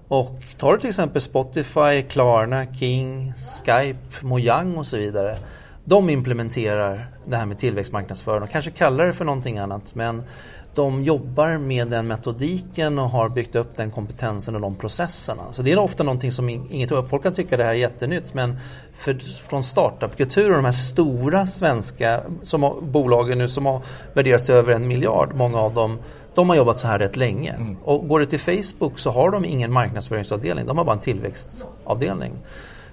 Och 0.08 0.42
tar 0.58 0.72
du 0.72 0.78
till 0.78 0.90
exempel 0.90 1.22
Spotify, 1.22 2.02
Klarna, 2.08 2.66
King, 2.74 3.32
Skype, 3.34 4.26
Mojang 4.26 4.76
och 4.76 4.86
så 4.86 4.96
vidare 4.96 5.36
de 5.84 6.10
implementerar 6.10 7.06
det 7.26 7.36
här 7.36 7.46
med 7.46 7.58
tillväxtmarknadsföring. 7.58 8.40
De 8.40 8.48
kanske 8.48 8.70
kallar 8.70 9.06
det 9.06 9.12
för 9.12 9.24
någonting 9.24 9.58
annat 9.58 9.94
men 9.94 10.22
de 10.74 11.04
jobbar 11.04 11.58
med 11.58 11.88
den 11.88 12.06
metodiken 12.06 12.98
och 12.98 13.10
har 13.10 13.28
byggt 13.28 13.54
upp 13.54 13.76
den 13.76 13.90
kompetensen 13.90 14.54
och 14.54 14.60
de 14.60 14.76
processerna. 14.76 15.42
Så 15.52 15.62
det 15.62 15.72
är 15.72 15.78
ofta 15.78 16.02
någonting 16.02 16.32
som 16.32 16.48
inget 16.48 17.08
Folk 17.10 17.22
kan 17.22 17.34
tycka 17.34 17.56
det 17.56 17.64
här 17.64 17.70
är 17.70 17.74
jättenytt 17.74 18.34
men 18.34 18.56
för, 18.94 19.18
från 19.48 19.64
startupkulturen, 19.64 20.52
de 20.56 20.64
här 20.64 20.72
stora 20.72 21.46
svenska 21.46 22.20
som 22.42 22.80
bolagen 22.82 23.38
nu 23.38 23.48
som 23.48 23.66
har 23.66 23.82
värderats 24.14 24.44
till 24.44 24.54
över 24.54 24.72
en 24.72 24.88
miljard, 24.88 25.34
många 25.34 25.58
av 25.58 25.74
dem 25.74 25.98
de 26.34 26.48
har 26.48 26.56
jobbat 26.56 26.80
så 26.80 26.86
här 26.86 26.98
rätt 26.98 27.16
länge. 27.16 27.52
Mm. 27.52 27.76
Och 27.84 28.08
går 28.08 28.20
det 28.20 28.26
till 28.26 28.40
Facebook 28.40 28.98
så 28.98 29.10
har 29.10 29.30
de 29.30 29.44
ingen 29.44 29.72
marknadsföringsavdelning, 29.72 30.66
de 30.66 30.78
har 30.78 30.84
bara 30.84 30.96
en 30.96 31.02
tillväxtavdelning. 31.02 32.32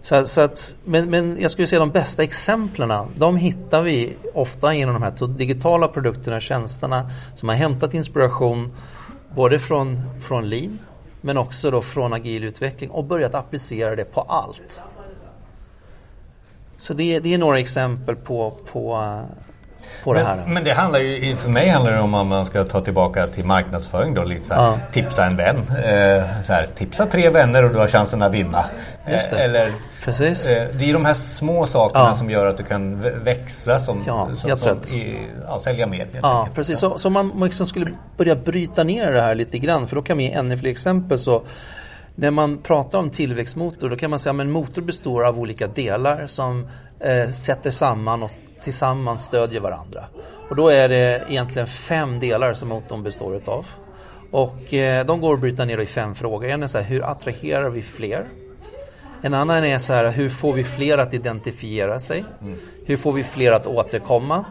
Så, 0.02 0.26
så 0.26 0.42
att, 0.42 0.76
men, 0.84 1.10
men 1.10 1.42
jag 1.42 1.52
skulle 1.52 1.68
säga 1.68 1.80
de 1.80 1.92
bästa 1.92 2.24
exemplen, 2.24 3.08
de 3.16 3.36
hittar 3.36 3.82
vi 3.82 4.14
ofta 4.34 4.74
genom 4.74 4.94
de 4.94 5.04
här 5.04 5.28
digitala 5.28 5.88
produkterna 5.88 6.36
och 6.36 6.42
tjänsterna 6.42 7.10
som 7.36 7.50
har 7.50 7.56
hämtat 7.56 7.94
inspiration 7.94 8.72
både 9.36 9.60
från, 9.60 10.02
från 10.22 10.50
lean 10.50 10.80
men 11.22 11.38
också 11.38 11.72
då 11.72 11.82
från 11.82 12.14
agil 12.14 12.44
utveckling 12.44 12.90
och 12.90 13.04
börjat 13.04 13.36
applicera 13.36 13.96
det 13.96 14.06
på 14.06 14.22
allt. 14.22 14.80
Så 16.78 16.94
det, 16.94 17.20
det 17.20 17.34
är 17.34 17.38
några 17.38 17.60
exempel 17.60 18.16
på, 18.16 18.58
på 18.72 18.98
på 20.04 20.14
men, 20.14 20.24
det 20.24 20.30
här. 20.30 20.46
Men 20.48 20.64
det 20.64 20.74
handlar 20.74 21.00
ju, 21.00 21.36
för 21.36 21.50
mig 21.50 21.70
handlar 21.70 21.92
det 21.92 22.00
om 22.00 22.14
om 22.14 22.28
man 22.28 22.46
ska 22.46 22.64
ta 22.64 22.82
tillbaka 22.82 23.28
till 23.28 23.46
marknadsföring 23.46 24.14
då. 24.14 24.24
Lite 24.24 24.42
så 24.42 24.54
här, 24.54 24.62
ja. 24.62 24.78
Tipsa 24.92 25.26
en 25.26 25.36
vän. 25.36 25.58
Eh, 25.58 26.44
så 26.44 26.54
här, 26.54 26.68
tipsa 26.76 27.06
tre 27.06 27.30
vänner 27.30 27.66
och 27.66 27.72
du 27.72 27.78
har 27.78 27.88
chansen 27.88 28.22
att 28.22 28.32
vinna. 28.32 28.66
Just 29.08 29.32
det. 29.32 29.38
Eh, 29.38 29.46
eller, 29.46 29.74
Precis. 30.04 30.52
Eh, 30.52 30.68
det 30.74 30.90
är 30.90 30.94
de 30.94 31.06
här 31.06 31.14
små 31.14 31.66
sakerna 31.66 32.06
ja. 32.06 32.16
som 32.16 32.30
gör 32.30 32.46
att 32.46 32.58
du 32.58 32.64
kan 32.64 33.02
växa 33.24 33.80
som, 33.80 34.04
ja, 34.08 34.30
som, 34.36 34.58
som 34.58 34.98
i, 34.98 35.28
ja, 35.48 35.60
sälja 35.60 35.88
mer. 35.88 36.08
Ja, 36.22 36.48
precis. 36.56 36.80
Så, 36.80 36.98
så 36.98 37.10
man, 37.10 37.32
man 37.36 37.46
liksom 37.46 37.66
skulle 37.66 37.88
börja 38.18 38.36
bryta 38.36 38.84
ner 38.84 39.12
det 39.12 39.22
här 39.22 39.36
lite 39.36 39.58
grann 39.58 39.88
för 39.88 39.96
då 39.96 40.02
kan 40.02 40.18
vi 40.18 40.24
ge 40.24 40.32
ännu 40.32 40.58
fler 40.58 40.72
exempel. 40.72 41.20
Så 41.20 41.44
när 42.16 42.32
man 42.32 42.58
pratar 42.62 43.00
om 43.00 43.10
tillväxtmotor 43.10 43.90
då 43.90 43.96
kan 43.96 44.10
man 44.10 44.20
säga 44.20 44.34
att 44.34 44.42
en 44.42 44.52
motor 44.52 44.82
består 44.82 45.26
av 45.26 45.40
olika 45.40 45.68
delar 45.68 46.28
som 46.28 46.68
eh, 47.00 47.30
sätter 47.30 47.72
samman 47.72 48.24
och 48.24 48.32
tillsammans 48.64 49.26
stödjer 49.26 49.62
varandra. 49.62 50.06
Och 50.50 50.56
då 50.56 50.70
är 50.70 50.90
det 50.90 51.24
egentligen 51.30 51.68
fem 51.68 52.20
delar 52.20 52.54
som 52.54 52.70
motorn 52.70 53.04
består 53.04 53.36
utav. 53.36 53.68
Och 54.32 54.74
eh, 54.74 55.06
de 55.06 55.22
går 55.22 55.34
att 55.34 55.40
bryta 55.40 55.66
ner 55.66 55.78
i 55.78 55.86
fem 55.86 56.16
frågor. 56.16 56.50
En 56.50 56.64
är 56.64 56.68
så 56.68 56.78
här, 56.78 56.86
hur 56.86 57.04
attraherar 57.04 57.70
vi 57.70 57.82
fler? 57.82 58.28
En 59.22 59.34
annan 59.34 59.64
är 59.64 59.78
så 59.78 59.94
här, 59.94 60.12
hur 60.12 60.30
får 60.30 60.54
vi 60.54 60.64
fler 60.64 60.98
att 60.98 61.14
identifiera 61.14 62.00
sig? 62.00 62.26
Mm. 62.42 62.58
Hur 62.86 62.98
får 62.98 63.14
vi 63.14 63.24
fler 63.24 63.52
att 63.52 63.68
återkomma? 63.68 64.46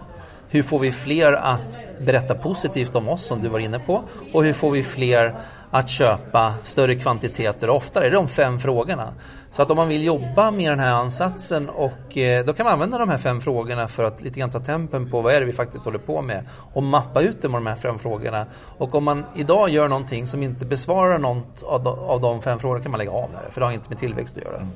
Hur 0.49 0.63
får 0.63 0.79
vi 0.79 0.93
fler 0.93 1.33
att 1.33 1.81
berätta 2.01 2.35
positivt 2.35 2.97
om 2.97 3.09
oss 3.09 3.27
som 3.27 3.41
du 3.41 3.49
var 3.49 3.59
inne 3.59 3.79
på? 3.79 4.03
Och 4.33 4.45
hur 4.45 4.53
får 4.53 4.71
vi 4.71 4.83
fler 4.83 5.35
att 5.71 5.91
köpa 5.91 6.55
större 6.63 6.95
kvantiteter 6.95 7.71
oftare? 7.71 8.05
Det 8.05 8.11
är 8.11 8.15
de 8.15 8.29
fem 8.29 8.59
frågorna. 8.59 9.15
Så 9.51 9.63
att 9.63 9.71
om 9.71 9.77
man 9.77 9.89
vill 9.89 10.05
jobba 10.05 10.51
med 10.51 10.73
den 10.73 10.79
här 10.79 10.93
ansatsen 10.93 11.69
och 11.69 12.19
eh, 12.19 12.45
då 12.45 12.53
kan 12.53 12.65
man 12.65 12.73
använda 12.73 12.99
de 12.99 13.09
här 13.09 13.19
fem 13.19 13.41
frågorna 13.41 13.89
för 13.89 14.05
att 14.05 14.23
lite 14.23 14.41
grann 14.41 14.51
ta 14.51 14.61
tempen 14.61 15.11
på 15.11 15.21
vad 15.21 15.35
är 15.35 15.41
det 15.41 15.47
vi 15.47 15.53
faktiskt 15.53 15.85
håller 15.85 15.99
på 15.99 16.23
med 16.23 16.45
och 16.73 16.83
mappa 16.83 17.23
ut 17.23 17.43
de 17.43 17.67
här 17.67 17.77
fem 17.77 17.99
frågorna. 17.99 18.47
Och 18.79 18.95
om 18.95 19.05
man 19.05 19.25
idag 19.37 19.71
gör 19.71 19.89
någonting 19.89 20.27
som 20.27 20.43
inte 20.43 20.65
besvarar 20.65 21.19
något 21.19 21.63
av 21.63 22.21
de, 22.21 22.43
fem 22.43 22.59
frågorna 22.59 22.83
kan 22.83 22.91
man 22.91 22.99
lägga 22.99 23.11
av 23.11 23.31
med 23.31 23.41
det 23.47 23.53
för 23.53 23.61
det 23.61 23.67
har 23.67 23.73
inte 23.73 23.89
med 23.89 23.99
tillväxt 23.99 24.37
att 24.37 24.45
göra. 24.45 24.67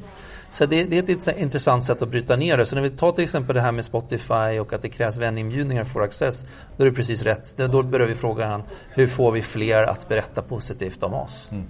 Så 0.51 0.67
det, 0.67 0.85
det, 0.85 0.99
är 0.99 1.31
ett 1.31 1.39
intressant 1.39 1.85
sätt 1.85 2.03
att 2.03 2.09
bryta 2.09 2.37
ner 2.37 2.57
det. 2.57 2.67
Så 2.67 2.75
när 2.75 2.83
vi 2.83 2.91
tar 2.91 3.13
till 3.13 3.25
exempel 3.25 3.55
det 3.55 3.61
här 3.61 3.73
med 3.73 3.85
Spotify 3.85 4.59
och 4.61 4.73
att 4.73 4.83
det 4.83 4.89
krävs 4.89 5.19
väninbjudningar 5.19 5.85
för 5.85 6.01
access. 6.01 6.47
Då 6.77 6.85
är 6.85 6.91
det 6.91 6.97
precis 6.97 7.23
rätt. 7.23 7.57
Då 7.57 7.83
börjar 7.83 8.07
vi 8.07 8.15
fråga 8.15 8.63
hur 8.91 9.07
får 9.07 9.33
vi 9.33 9.43
fler 9.43 9.83
att 9.83 10.09
berätta 10.09 10.43
positivt 10.43 11.03
om 11.03 11.15
oss? 11.15 11.49
Mm. 11.53 11.65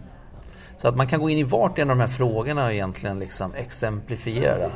Så 0.77 0.89
att 0.89 0.97
man 0.97 1.07
kan 1.07 1.21
gå 1.21 1.31
in 1.31 1.39
i 1.39 1.43
vart 1.43 1.79
en 1.79 1.91
av 1.91 1.97
de 1.97 2.01
här 2.01 2.17
frågorna 2.17 2.65
och 2.65 2.73
egentligen 2.73 3.19
liksom 3.19 3.55
exemplifiera 3.55 4.71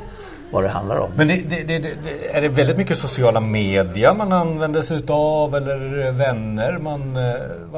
vad 0.51 0.63
det 0.63 0.69
handlar 0.69 0.97
om. 0.97 1.11
Men 1.15 1.27
det, 1.27 1.63
det, 1.63 1.79
det, 1.79 1.89
är 2.31 2.41
det 2.41 2.49
väldigt 2.49 2.77
mycket 2.77 2.97
sociala 2.97 3.39
medier 3.39 4.13
man 4.13 4.31
använder 4.31 4.81
sig 4.81 4.97
utav 4.97 5.55
eller 5.55 6.11
vänner? 6.11 6.77
Man, 6.77 7.15
eh, 7.15 7.33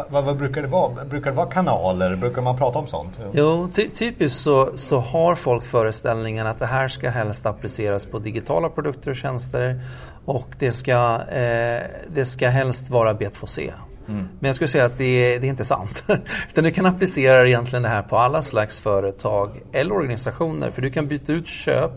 vad, 0.10 0.24
vad, 0.24 0.38
brukar 0.38 0.62
det 0.62 0.68
vara? 0.68 1.06
Brukar 1.06 1.32
det 1.32 1.38
vara 1.38 1.50
kanaler? 1.50 2.16
Brukar 2.16 2.42
man 2.42 2.58
prata 2.58 2.80
om 2.80 2.88
sånt? 2.88 3.20
Jo, 3.34 3.70
ty, 3.74 3.90
typiskt 3.90 4.42
så, 4.42 4.70
så 4.75 4.98
har 4.98 5.36
folk 5.36 5.66
föreställningen 5.66 6.48
att 6.48 6.60
det 6.60 6.66
här 6.66 6.88
ska 6.88 7.10
helst 7.10 7.46
appliceras 7.46 8.06
på 8.06 8.20
digitala 8.20 8.70
produkter 8.70 9.12
och 9.12 9.18
tjänster 9.18 9.82
och 10.25 10.48
det 10.60 10.72
ska, 10.72 11.22
eh, 11.32 11.82
det 12.08 12.25
ska 12.25 12.50
helst 12.50 12.90
vara 12.90 13.13
B2C. 13.13 13.72
Mm. 14.08 14.27
Men 14.39 14.48
jag 14.48 14.55
skulle 14.55 14.67
säga 14.67 14.86
att 14.86 14.98
det, 14.98 15.39
det 15.39 15.48
är 15.48 15.50
inte 15.50 15.65
sant. 15.65 16.03
Utan 16.50 16.63
du 16.63 16.72
kan 16.72 16.86
applicera 16.86 17.48
egentligen 17.48 17.84
det 17.84 17.89
här 17.89 18.01
på 18.01 18.17
alla 18.17 18.41
slags 18.41 18.79
företag 18.79 19.62
eller 19.72 19.96
organisationer. 19.96 20.72
För 20.72 20.81
du 20.81 20.89
kan 20.89 21.08
byta 21.08 21.34
ut 21.34 21.48
köp 21.48 21.91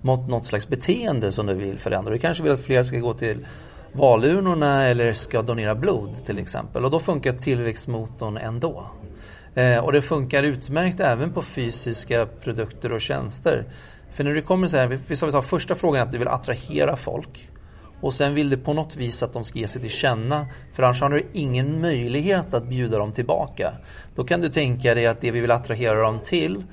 mot 0.00 0.28
något 0.28 0.46
slags 0.46 0.68
beteende 0.68 1.32
som 1.32 1.46
du 1.46 1.54
vill 1.54 1.78
förändra. 1.78 2.12
Du 2.12 2.18
kanske 2.18 2.42
vill 2.42 2.52
att 2.52 2.64
fler 2.64 2.82
ska 2.82 2.98
gå 2.98 3.14
till 3.14 3.46
valurnorna 3.92 4.84
eller 4.84 5.12
ska 5.12 5.42
donera 5.42 5.74
blod 5.74 6.24
till 6.26 6.38
exempel. 6.38 6.84
Och 6.84 6.90
då 6.90 7.00
funkar 7.00 7.32
tillväxtmotorn 7.32 8.36
ändå. 8.36 8.84
Eh, 9.54 9.78
och 9.78 9.92
det 9.92 10.02
funkar 10.02 10.42
utmärkt 10.42 11.00
även 11.00 11.32
på 11.32 11.42
fysiska 11.42 12.26
produkter 12.26 12.92
och 12.92 13.00
tjänster. 13.00 13.64
För 14.12 14.24
när 14.24 14.34
det 14.34 14.42
kommer 14.42 14.66
så 14.66 14.76
här, 14.76 14.86
vi 14.86 15.16
tar 15.16 15.42
första 15.42 15.74
frågan 15.74 16.02
att 16.02 16.12
du 16.12 16.18
vill 16.18 16.28
attrahera 16.28 16.96
folk. 16.96 17.48
Och 18.04 18.14
sen 18.14 18.34
vill 18.34 18.50
du 18.50 18.56
på 18.56 18.72
något 18.72 18.96
vis 18.96 19.22
att 19.22 19.32
de 19.32 19.44
ska 19.44 19.58
ge 19.58 19.68
sig 19.68 19.80
till 19.80 19.90
känna. 19.90 20.46
För 20.72 20.82
annars 20.82 21.00
har 21.00 21.08
du 21.08 21.26
ingen 21.32 21.80
möjlighet 21.80 22.54
att 22.54 22.64
bjuda 22.64 22.98
dem 22.98 23.12
tillbaka. 23.12 23.72
Då 24.14 24.24
kan 24.24 24.40
du 24.40 24.48
tänka 24.48 24.94
dig 24.94 25.06
att 25.06 25.20
det 25.20 25.30
vi 25.30 25.40
vill 25.40 25.50
attrahera 25.50 26.00
dem 26.00 26.18
till 26.24 26.64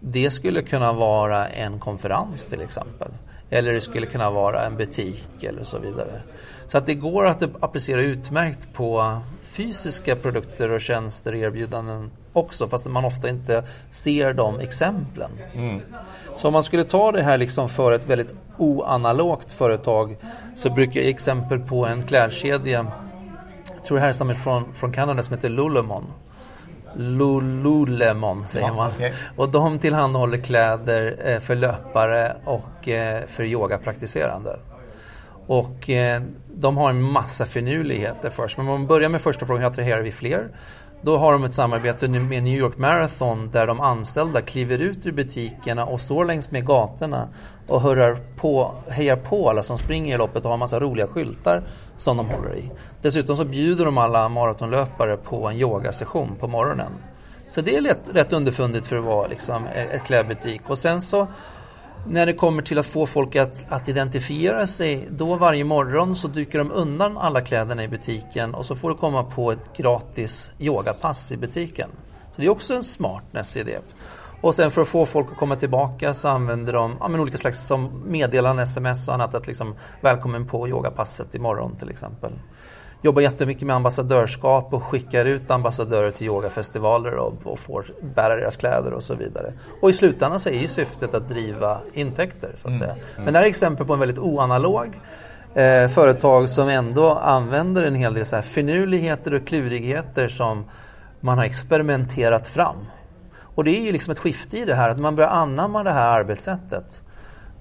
det 0.00 0.30
skulle 0.30 0.62
kunna 0.62 0.92
vara 0.92 1.48
en 1.48 1.78
konferens 1.78 2.46
till 2.46 2.60
exempel. 2.60 3.08
Eller 3.50 3.72
det 3.72 3.80
skulle 3.80 4.06
kunna 4.06 4.30
vara 4.30 4.66
en 4.66 4.76
butik 4.76 5.42
eller 5.42 5.64
så 5.64 5.78
vidare. 5.78 6.22
Så 6.70 6.78
att 6.78 6.86
det 6.86 6.94
går 6.94 7.26
att 7.26 7.42
applicera 7.60 8.02
utmärkt 8.02 8.72
på 8.72 9.20
fysiska 9.42 10.16
produkter 10.16 10.70
och 10.70 10.80
tjänster 10.80 11.32
och 11.32 11.38
erbjudanden 11.38 12.10
också 12.32 12.68
fast 12.68 12.86
man 12.86 13.04
ofta 13.04 13.28
inte 13.28 13.64
ser 13.90 14.32
de 14.32 14.60
exemplen. 14.60 15.30
Mm. 15.54 15.80
Så 16.36 16.46
om 16.46 16.52
man 16.52 16.62
skulle 16.62 16.84
ta 16.84 17.12
det 17.12 17.22
här 17.22 17.38
liksom 17.38 17.68
för 17.68 17.92
ett 17.92 18.06
väldigt 18.06 18.34
oanalogt 18.56 19.52
företag 19.52 20.16
så 20.54 20.70
brukar 20.70 21.00
jag 21.00 21.08
exempel 21.08 21.58
på 21.58 21.86
en 21.86 22.02
klädkedja 22.02 22.86
jag 23.74 23.84
tror 23.84 23.98
det 23.98 24.04
här 24.04 24.30
är 24.30 24.34
från, 24.34 24.74
från 24.74 24.92
Kanada 24.92 25.22
som 25.22 25.34
heter 25.34 25.48
Lululemon. 25.48 26.04
Lululemon 26.94 28.46
säger 28.46 28.66
ja, 28.66 28.74
man. 28.74 28.90
Okay. 28.90 29.12
Och 29.36 29.48
de 29.48 29.78
tillhandahåller 29.78 30.38
kläder 30.38 31.16
eh, 31.24 31.40
för 31.40 31.54
löpare 31.54 32.36
och 32.44 32.88
eh, 32.88 33.26
för 33.26 33.44
yogapraktiserande. 33.44 34.58
Och 35.46 35.90
eh, 35.90 36.22
de 36.54 36.76
har 36.76 36.90
en 36.90 37.02
massa 37.02 37.46
finurligheter 37.46 38.30
först. 38.30 38.56
Men 38.56 38.66
om 38.68 38.72
man 38.72 38.86
börjar 38.86 39.08
med 39.08 39.20
första 39.20 39.46
frågan, 39.46 39.62
hur 39.62 39.70
attraherar 39.70 40.02
vi 40.02 40.12
fler? 40.12 40.48
Då 41.02 41.16
har 41.16 41.32
de 41.32 41.44
ett 41.44 41.54
samarbete 41.54 42.08
med 42.08 42.42
New 42.42 42.58
York 42.58 42.78
Marathon 42.78 43.50
där 43.50 43.66
de 43.66 43.80
anställda 43.80 44.40
kliver 44.40 44.78
ut 44.78 45.06
ur 45.06 45.12
butikerna 45.12 45.84
och 45.84 46.00
står 46.00 46.24
längs 46.24 46.50
med 46.50 46.66
gatorna 46.66 47.28
och 47.66 47.80
hurrar 47.80 48.18
på, 48.36 48.74
hejar 48.88 49.16
på 49.16 49.50
alla 49.50 49.62
som 49.62 49.78
springer 49.78 50.14
i 50.14 50.18
loppet 50.18 50.42
och 50.42 50.48
har 50.48 50.54
en 50.54 50.58
massa 50.58 50.80
roliga 50.80 51.06
skyltar 51.06 51.62
som 51.96 52.16
de 52.16 52.28
håller 52.28 52.56
i. 52.56 52.70
Dessutom 53.02 53.36
så 53.36 53.44
bjuder 53.44 53.84
de 53.84 53.98
alla 53.98 54.28
maratonlöpare 54.28 55.16
på 55.16 55.48
en 55.48 55.56
yogasession 55.56 56.36
på 56.40 56.48
morgonen. 56.48 56.92
Så 57.48 57.60
det 57.60 57.76
är 57.76 57.82
rätt, 57.82 58.10
rätt 58.12 58.32
underfundigt 58.32 58.86
för 58.86 58.96
att 58.96 59.04
vara 59.04 59.26
liksom 59.26 59.66
e-, 59.66 59.88
ett 59.90 60.04
klädbutik. 60.04 60.70
Och 60.70 60.78
sen 60.78 61.00
så 61.00 61.26
när 62.06 62.26
det 62.26 62.32
kommer 62.32 62.62
till 62.62 62.78
att 62.78 62.86
få 62.86 63.06
folk 63.06 63.36
att, 63.36 63.64
att 63.68 63.88
identifiera 63.88 64.66
sig, 64.66 65.08
då 65.10 65.36
varje 65.36 65.64
morgon 65.64 66.16
så 66.16 66.28
dyker 66.28 66.58
de 66.58 66.72
undan 66.72 67.18
alla 67.18 67.40
kläderna 67.40 67.84
i 67.84 67.88
butiken 67.88 68.54
och 68.54 68.66
så 68.66 68.74
får 68.74 68.88
du 68.88 68.94
komma 68.94 69.24
på 69.24 69.52
ett 69.52 69.76
gratis 69.76 70.50
yogapass 70.58 71.32
i 71.32 71.36
butiken. 71.36 71.90
Så 72.30 72.40
det 72.40 72.46
är 72.46 72.50
också 72.50 72.74
en 72.74 72.82
smartness 72.82 73.56
i 73.56 73.62
det. 73.62 73.80
Och 74.40 74.54
sen 74.54 74.70
för 74.70 74.80
att 74.82 74.88
få 74.88 75.06
folk 75.06 75.30
att 75.32 75.36
komma 75.36 75.56
tillbaka 75.56 76.14
så 76.14 76.28
använder 76.28 76.72
de 76.72 76.96
ja, 77.00 77.08
men 77.08 77.20
olika 77.20 77.36
slags 77.36 77.66
som 77.66 78.02
meddelanden, 78.06 78.62
sms 78.62 79.08
och 79.08 79.14
annat. 79.14 79.34
Att 79.34 79.46
liksom, 79.46 79.74
välkommen 80.00 80.46
på 80.46 80.68
yogapasset 80.68 81.34
imorgon 81.34 81.76
till 81.76 81.90
exempel 81.90 82.32
jobbar 83.02 83.22
jättemycket 83.22 83.62
med 83.62 83.76
ambassadörskap 83.76 84.74
och 84.74 84.82
skickar 84.82 85.24
ut 85.24 85.50
ambassadörer 85.50 86.10
till 86.10 86.26
yogafestivaler 86.26 87.14
och, 87.14 87.34
och 87.44 87.58
får 87.58 87.86
bära 88.14 88.36
deras 88.36 88.56
kläder 88.56 88.92
och 88.92 89.02
så 89.02 89.14
vidare. 89.14 89.52
Och 89.80 89.90
i 89.90 89.92
slutändan 89.92 90.40
så 90.40 90.48
är 90.48 90.60
ju 90.60 90.68
syftet 90.68 91.14
att 91.14 91.28
driva 91.28 91.80
intäkter 91.92 92.52
så 92.56 92.68
att 92.68 92.74
mm. 92.74 92.78
säga. 92.78 92.94
Men 93.16 93.32
det 93.32 93.38
här 93.38 93.46
är 93.46 93.50
exempel 93.50 93.86
på 93.86 93.92
en 93.92 93.98
väldigt 93.98 94.18
oanalog 94.18 95.00
eh, 95.54 95.88
företag 95.88 96.48
som 96.48 96.68
ändå 96.68 97.14
använder 97.14 97.82
en 97.82 97.94
hel 97.94 98.14
del 98.14 98.26
så 98.26 98.36
här 98.36 98.42
finurligheter 98.42 99.34
och 99.34 99.46
klurigheter 99.46 100.28
som 100.28 100.64
man 101.20 101.38
har 101.38 101.44
experimenterat 101.44 102.48
fram. 102.48 102.76
Och 103.54 103.64
det 103.64 103.70
är 103.70 103.80
ju 103.80 103.92
liksom 103.92 104.12
ett 104.12 104.18
skifte 104.18 104.58
i 104.58 104.64
det 104.64 104.74
här, 104.74 104.88
att 104.88 104.98
man 104.98 105.16
börjar 105.16 105.30
anamma 105.30 105.82
det 105.82 105.92
här 105.92 106.20
arbetssättet 106.20 107.02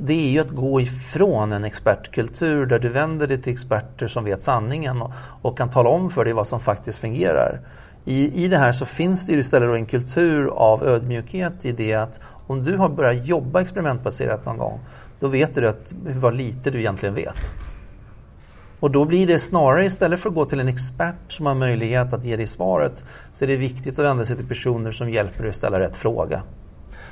det 0.01 0.13
är 0.13 0.29
ju 0.29 0.39
att 0.39 0.49
gå 0.49 0.81
ifrån 0.81 1.53
en 1.53 1.63
expertkultur 1.63 2.65
där 2.65 2.79
du 2.79 2.89
vänder 2.89 3.27
dig 3.27 3.41
till 3.41 3.53
experter 3.53 4.07
som 4.07 4.23
vet 4.23 4.41
sanningen 4.41 5.01
och, 5.01 5.11
och 5.41 5.57
kan 5.57 5.69
tala 5.69 5.89
om 5.89 6.09
för 6.09 6.25
dig 6.25 6.33
vad 6.33 6.47
som 6.47 6.59
faktiskt 6.59 6.97
fungerar. 6.97 7.61
I, 8.05 8.43
I 8.45 8.47
det 8.47 8.57
här 8.57 8.71
så 8.71 8.85
finns 8.85 9.25
det 9.25 9.33
ju 9.33 9.39
istället 9.39 9.75
en 9.75 9.85
kultur 9.85 10.47
av 10.47 10.83
ödmjukhet 10.83 11.65
i 11.65 11.71
det 11.71 11.93
att 11.93 12.21
om 12.47 12.63
du 12.63 12.77
har 12.77 12.89
börjat 12.89 13.27
jobba 13.27 13.61
experimentbaserat 13.61 14.45
någon 14.45 14.57
gång, 14.57 14.79
då 15.19 15.27
vet 15.27 15.55
du 15.55 15.67
att, 15.67 15.93
vad 16.15 16.35
lite 16.35 16.71
du 16.71 16.79
egentligen 16.79 17.15
vet. 17.15 17.37
Och 18.79 18.91
då 18.91 19.05
blir 19.05 19.27
det 19.27 19.39
snarare 19.39 19.85
istället 19.85 20.19
för 20.19 20.29
att 20.29 20.35
gå 20.35 20.45
till 20.45 20.59
en 20.59 20.67
expert 20.67 21.15
som 21.27 21.45
har 21.45 21.55
möjlighet 21.55 22.13
att 22.13 22.25
ge 22.25 22.35
dig 22.35 22.47
svaret, 22.47 23.03
så 23.33 23.45
är 23.45 23.47
det 23.47 23.55
viktigt 23.55 23.99
att 23.99 24.05
vända 24.05 24.25
sig 24.25 24.37
till 24.37 24.47
personer 24.47 24.91
som 24.91 25.09
hjälper 25.09 25.41
dig 25.41 25.49
att 25.49 25.55
ställa 25.55 25.79
rätt 25.79 25.95
fråga. 25.95 26.43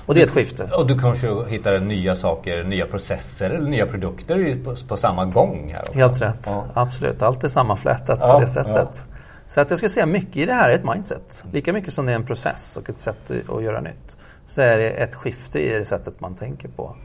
Och 0.08 0.16
det 0.16 0.22
är 0.22 0.26
ett 0.26 0.32
skifte. 0.32 0.70
Och 0.78 0.88
du 0.88 1.00
kanske 1.00 1.46
hittar 1.48 1.80
nya 1.80 2.16
saker, 2.16 2.64
nya 2.64 2.86
processer 2.86 3.50
eller 3.50 3.70
nya 3.70 3.86
produkter 3.86 4.56
på, 4.64 4.76
på 4.88 4.98
samma 4.98 5.26
gång. 5.26 5.72
Här 5.74 5.82
också. 5.82 5.94
Helt 5.94 6.22
rätt. 6.22 6.44
Ja. 6.46 6.66
Absolut. 6.74 7.22
Allt 7.22 7.44
är 7.44 7.48
sammanflätat 7.48 8.20
ja, 8.22 8.34
på 8.34 8.40
det 8.40 8.48
sättet. 8.48 8.90
Ja. 8.92 9.16
Så 9.48 9.62
att 9.62 9.70
jag 9.70 9.80
skulle 9.80 9.90
säga 9.90 10.06
mycket 10.06 10.38
i 10.38 10.46
det 10.46 10.54
här 10.54 10.70
är 10.70 10.74
ett 10.74 10.84
mindset. 10.84 11.44
Lika 11.52 11.74
mycket 11.74 11.94
som 11.94 12.06
det 12.06 12.12
är 12.12 12.16
en 12.16 12.26
process 12.26 12.78
och 12.78 12.90
ett 12.90 13.00
sätt 13.00 13.32
att 13.50 13.64
göra 13.64 13.82
nytt. 13.82 14.18
Så 14.46 14.62
är 14.62 14.78
det 14.78 14.90
ett 14.90 15.16
skifte 15.16 15.60
i 15.60 15.78
det 15.78 15.86
sättet 15.86 16.20
man 16.20 16.36
tänker 16.36 16.68
på. 16.68 16.96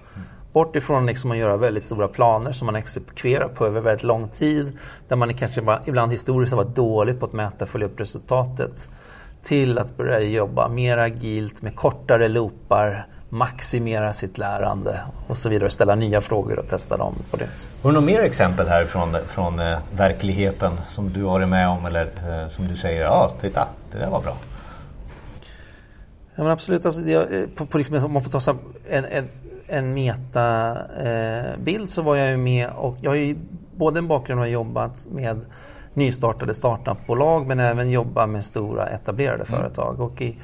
Bort 0.53 0.77
ifrån 0.77 1.07
liksom 1.07 1.31
att 1.31 1.37
göra 1.37 1.57
väldigt 1.57 1.85
stora 1.85 2.09
planer 2.09 2.53
som 2.53 2.67
man 2.67 2.77
exekverar 2.77 3.49
på 3.49 3.67
över 3.67 3.81
väldigt 3.81 4.03
lång 4.03 4.29
tid. 4.29 4.79
Där 5.09 5.17
man 5.17 5.35
kanske 5.35 5.79
ibland 5.87 6.13
historiskt 6.13 6.53
har 6.53 6.65
varit 6.65 6.77
dålig 6.77 7.21
på 7.21 7.27
att 7.27 7.33
mäta 7.33 7.65
och 7.65 7.71
följa 7.71 7.87
upp 7.87 8.01
resultatet 8.01 8.89
till 9.43 9.79
att 9.79 9.97
börja 9.97 10.21
jobba 10.21 10.69
mer 10.69 10.99
agilt 10.99 11.63
med 11.63 11.77
kortare 11.77 12.29
loopar, 12.29 13.07
maximera 13.29 14.13
sitt 14.13 14.39
lärande 14.39 15.01
och 15.29 15.39
så 15.39 15.49
vidare. 15.49 15.71
Ställa 15.71 15.95
nya 15.95 16.21
frågor 16.21 16.59
och 16.59 16.69
testa 16.69 16.97
dem 16.97 17.15
på 17.31 17.37
det. 17.37 17.49
Har 17.83 17.91
du 17.91 17.95
några 17.95 18.07
mer 18.07 18.23
exempel 18.23 18.69
här 18.69 18.85
från, 18.85 19.17
från 19.27 19.61
eh, 19.61 19.79
verkligheten 19.97 20.73
som 20.89 21.13
du 21.13 21.23
har 21.23 21.31
varit 21.31 21.49
med 21.49 21.69
om 21.69 21.87
eller 21.87 22.05
eh, 22.05 22.49
som 22.49 22.69
du 22.69 22.77
säger, 22.77 23.03
ja 23.03 23.33
titta, 23.41 23.69
det 23.93 23.99
där 23.99 24.11
var 24.11 24.21
bra? 24.21 24.37
Ja 26.35 26.43
men 26.43 26.53
absolut, 26.53 26.87
alltså, 26.87 27.01
det, 27.01 27.15
eh, 27.15 27.49
på, 27.57 27.67
på 27.67 27.79
liksom, 27.79 28.05
om 28.05 28.13
man 28.13 28.23
får 28.23 28.41
ta 28.41 28.57
en, 28.89 29.05
en, 29.05 29.29
en 29.67 29.95
metabild 29.95 31.81
eh, 31.81 31.87
så 31.87 32.03
var 32.03 32.17
jag 32.17 32.31
ju 32.31 32.37
med 32.37 32.71
och 32.71 32.97
jag 33.01 33.11
har 33.11 33.17
ju 33.17 33.37
både 33.77 33.99
en 33.99 34.09
bakgrund 34.09 34.41
och 34.41 34.49
jobbat 34.49 35.07
med 35.11 35.45
nystartade 35.95 36.55
startupbolag 36.55 37.47
men 37.47 37.61
även 37.61 37.91
jobba 37.91 38.27
med 38.27 38.45
stora 38.45 38.87
etablerade 38.87 39.45
mm. 39.45 39.61
företag. 39.61 40.01
Och 40.01 40.23
i 40.23 40.37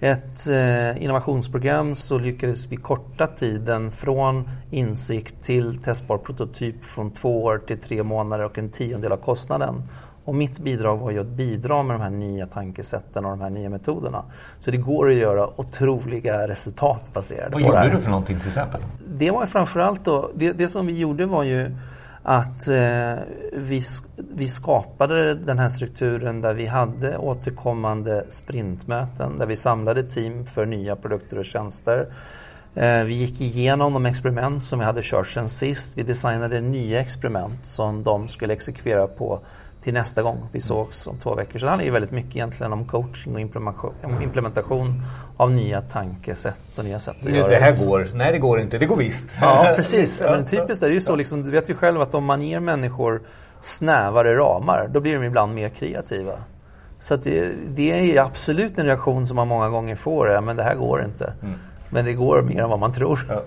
ett 0.00 0.46
eh, 0.46 1.02
innovationsprogram 1.02 1.94
så 1.94 2.18
lyckades 2.18 2.66
vi 2.66 2.76
korta 2.76 3.26
tiden 3.26 3.90
från 3.90 4.50
insikt 4.70 5.42
till 5.42 5.82
testbar 5.82 6.18
prototyp 6.18 6.84
från 6.84 7.10
två 7.10 7.44
år 7.44 7.58
till 7.58 7.78
tre 7.78 8.02
månader 8.02 8.44
och 8.44 8.58
en 8.58 8.70
tiondel 8.70 9.12
av 9.12 9.16
kostnaden. 9.16 9.82
Och 10.24 10.34
mitt 10.34 10.58
bidrag 10.58 10.96
var 10.96 11.10
ju 11.10 11.20
att 11.20 11.26
bidra 11.26 11.82
med 11.82 11.94
de 11.94 12.02
här 12.02 12.10
nya 12.10 12.46
tankesätten 12.46 13.24
och 13.24 13.30
de 13.30 13.40
här 13.40 13.50
nya 13.50 13.70
metoderna. 13.70 14.24
Så 14.58 14.70
det 14.70 14.76
går 14.76 15.10
att 15.10 15.16
göra 15.16 15.60
otroliga 15.60 16.48
resultat 16.48 17.12
baserade 17.12 17.44
Vad 17.44 17.52
på 17.52 17.58
det. 17.58 17.74
Vad 17.74 17.84
gjorde 17.84 17.96
du 17.96 18.02
för 18.02 18.10
någonting 18.10 18.38
till 18.38 18.48
exempel? 18.48 18.80
Det 19.08 19.30
var 19.30 19.46
framförallt 19.46 20.04
då, 20.04 20.30
det, 20.34 20.52
det 20.52 20.68
som 20.68 20.86
vi 20.86 20.98
gjorde 20.98 21.26
var 21.26 21.42
ju 21.42 21.70
att 22.28 22.68
eh, 22.68 23.14
vi, 23.52 23.82
vi 24.16 24.48
skapade 24.48 25.34
den 25.34 25.58
här 25.58 25.68
strukturen 25.68 26.40
där 26.40 26.54
vi 26.54 26.66
hade 26.66 27.18
återkommande 27.18 28.24
sprintmöten 28.28 29.38
där 29.38 29.46
vi 29.46 29.56
samlade 29.56 30.02
team 30.02 30.46
för 30.46 30.66
nya 30.66 30.96
produkter 30.96 31.38
och 31.38 31.44
tjänster. 31.44 32.06
Eh, 32.74 33.02
vi 33.02 33.14
gick 33.14 33.40
igenom 33.40 33.92
de 33.92 34.06
experiment 34.06 34.64
som 34.64 34.78
vi 34.78 34.84
hade 34.84 35.00
kört 35.02 35.28
sen 35.28 35.48
sist. 35.48 35.98
Vi 35.98 36.02
designade 36.02 36.60
nya 36.60 37.00
experiment 37.00 37.66
som 37.66 38.02
de 38.02 38.28
skulle 38.28 38.52
exekvera 38.52 39.06
på 39.06 39.40
till 39.86 39.94
nästa 39.94 40.22
gång 40.22 40.48
vi 40.52 40.60
sågs 40.60 41.06
om 41.06 41.18
två 41.18 41.34
veckor. 41.34 41.58
Så 41.58 41.66
det 41.66 41.70
handlar 41.70 41.84
ju 41.84 41.90
väldigt 41.90 42.10
mycket 42.10 42.36
egentligen 42.36 42.72
om 42.72 42.84
coaching 42.84 43.34
och 43.34 43.40
implementation 44.22 45.02
av 45.36 45.50
nya 45.50 45.82
tankesätt 45.82 46.78
och 46.78 46.84
nya 46.84 46.98
sätt 46.98 47.16
att 47.26 47.36
göra 47.36 47.48
det. 47.48 47.56
här 47.56 47.86
går. 47.86 48.08
Nej, 48.14 48.32
det 48.32 48.38
går 48.38 48.60
inte. 48.60 48.78
Det 48.78 48.86
går 48.86 48.96
visst. 48.96 49.26
Ja, 49.40 49.72
precis. 49.76 50.22
Men 50.22 50.44
typiskt 50.44 50.82
är 50.82 50.88
det 50.88 50.94
ju 50.94 51.00
så, 51.00 51.16
liksom, 51.16 51.42
du 51.42 51.50
vet 51.50 51.70
ju 51.70 51.74
själv 51.74 52.00
att 52.00 52.14
om 52.14 52.24
man 52.24 52.42
ger 52.42 52.60
människor 52.60 53.22
snävare 53.60 54.36
ramar, 54.36 54.90
då 54.92 55.00
blir 55.00 55.14
de 55.14 55.24
ibland 55.24 55.54
mer 55.54 55.68
kreativa. 55.68 56.38
Så 57.00 57.16
det, 57.16 57.52
det, 57.68 58.16
är 58.16 58.22
absolut 58.22 58.78
en 58.78 58.86
reaktion 58.86 59.26
som 59.26 59.36
man 59.36 59.48
många 59.48 59.68
gånger 59.68 59.96
får, 59.96 60.28
ja, 60.28 60.40
men 60.40 60.56
det 60.56 60.62
här 60.62 60.74
går 60.74 61.04
inte. 61.04 61.32
Mm. 61.42 61.54
Men 61.90 62.04
det 62.04 62.12
går 62.12 62.42
mer 62.42 62.62
än 62.62 62.70
vad 62.70 62.78
man 62.78 62.92
tror. 62.92 63.26
Ja. 63.28 63.42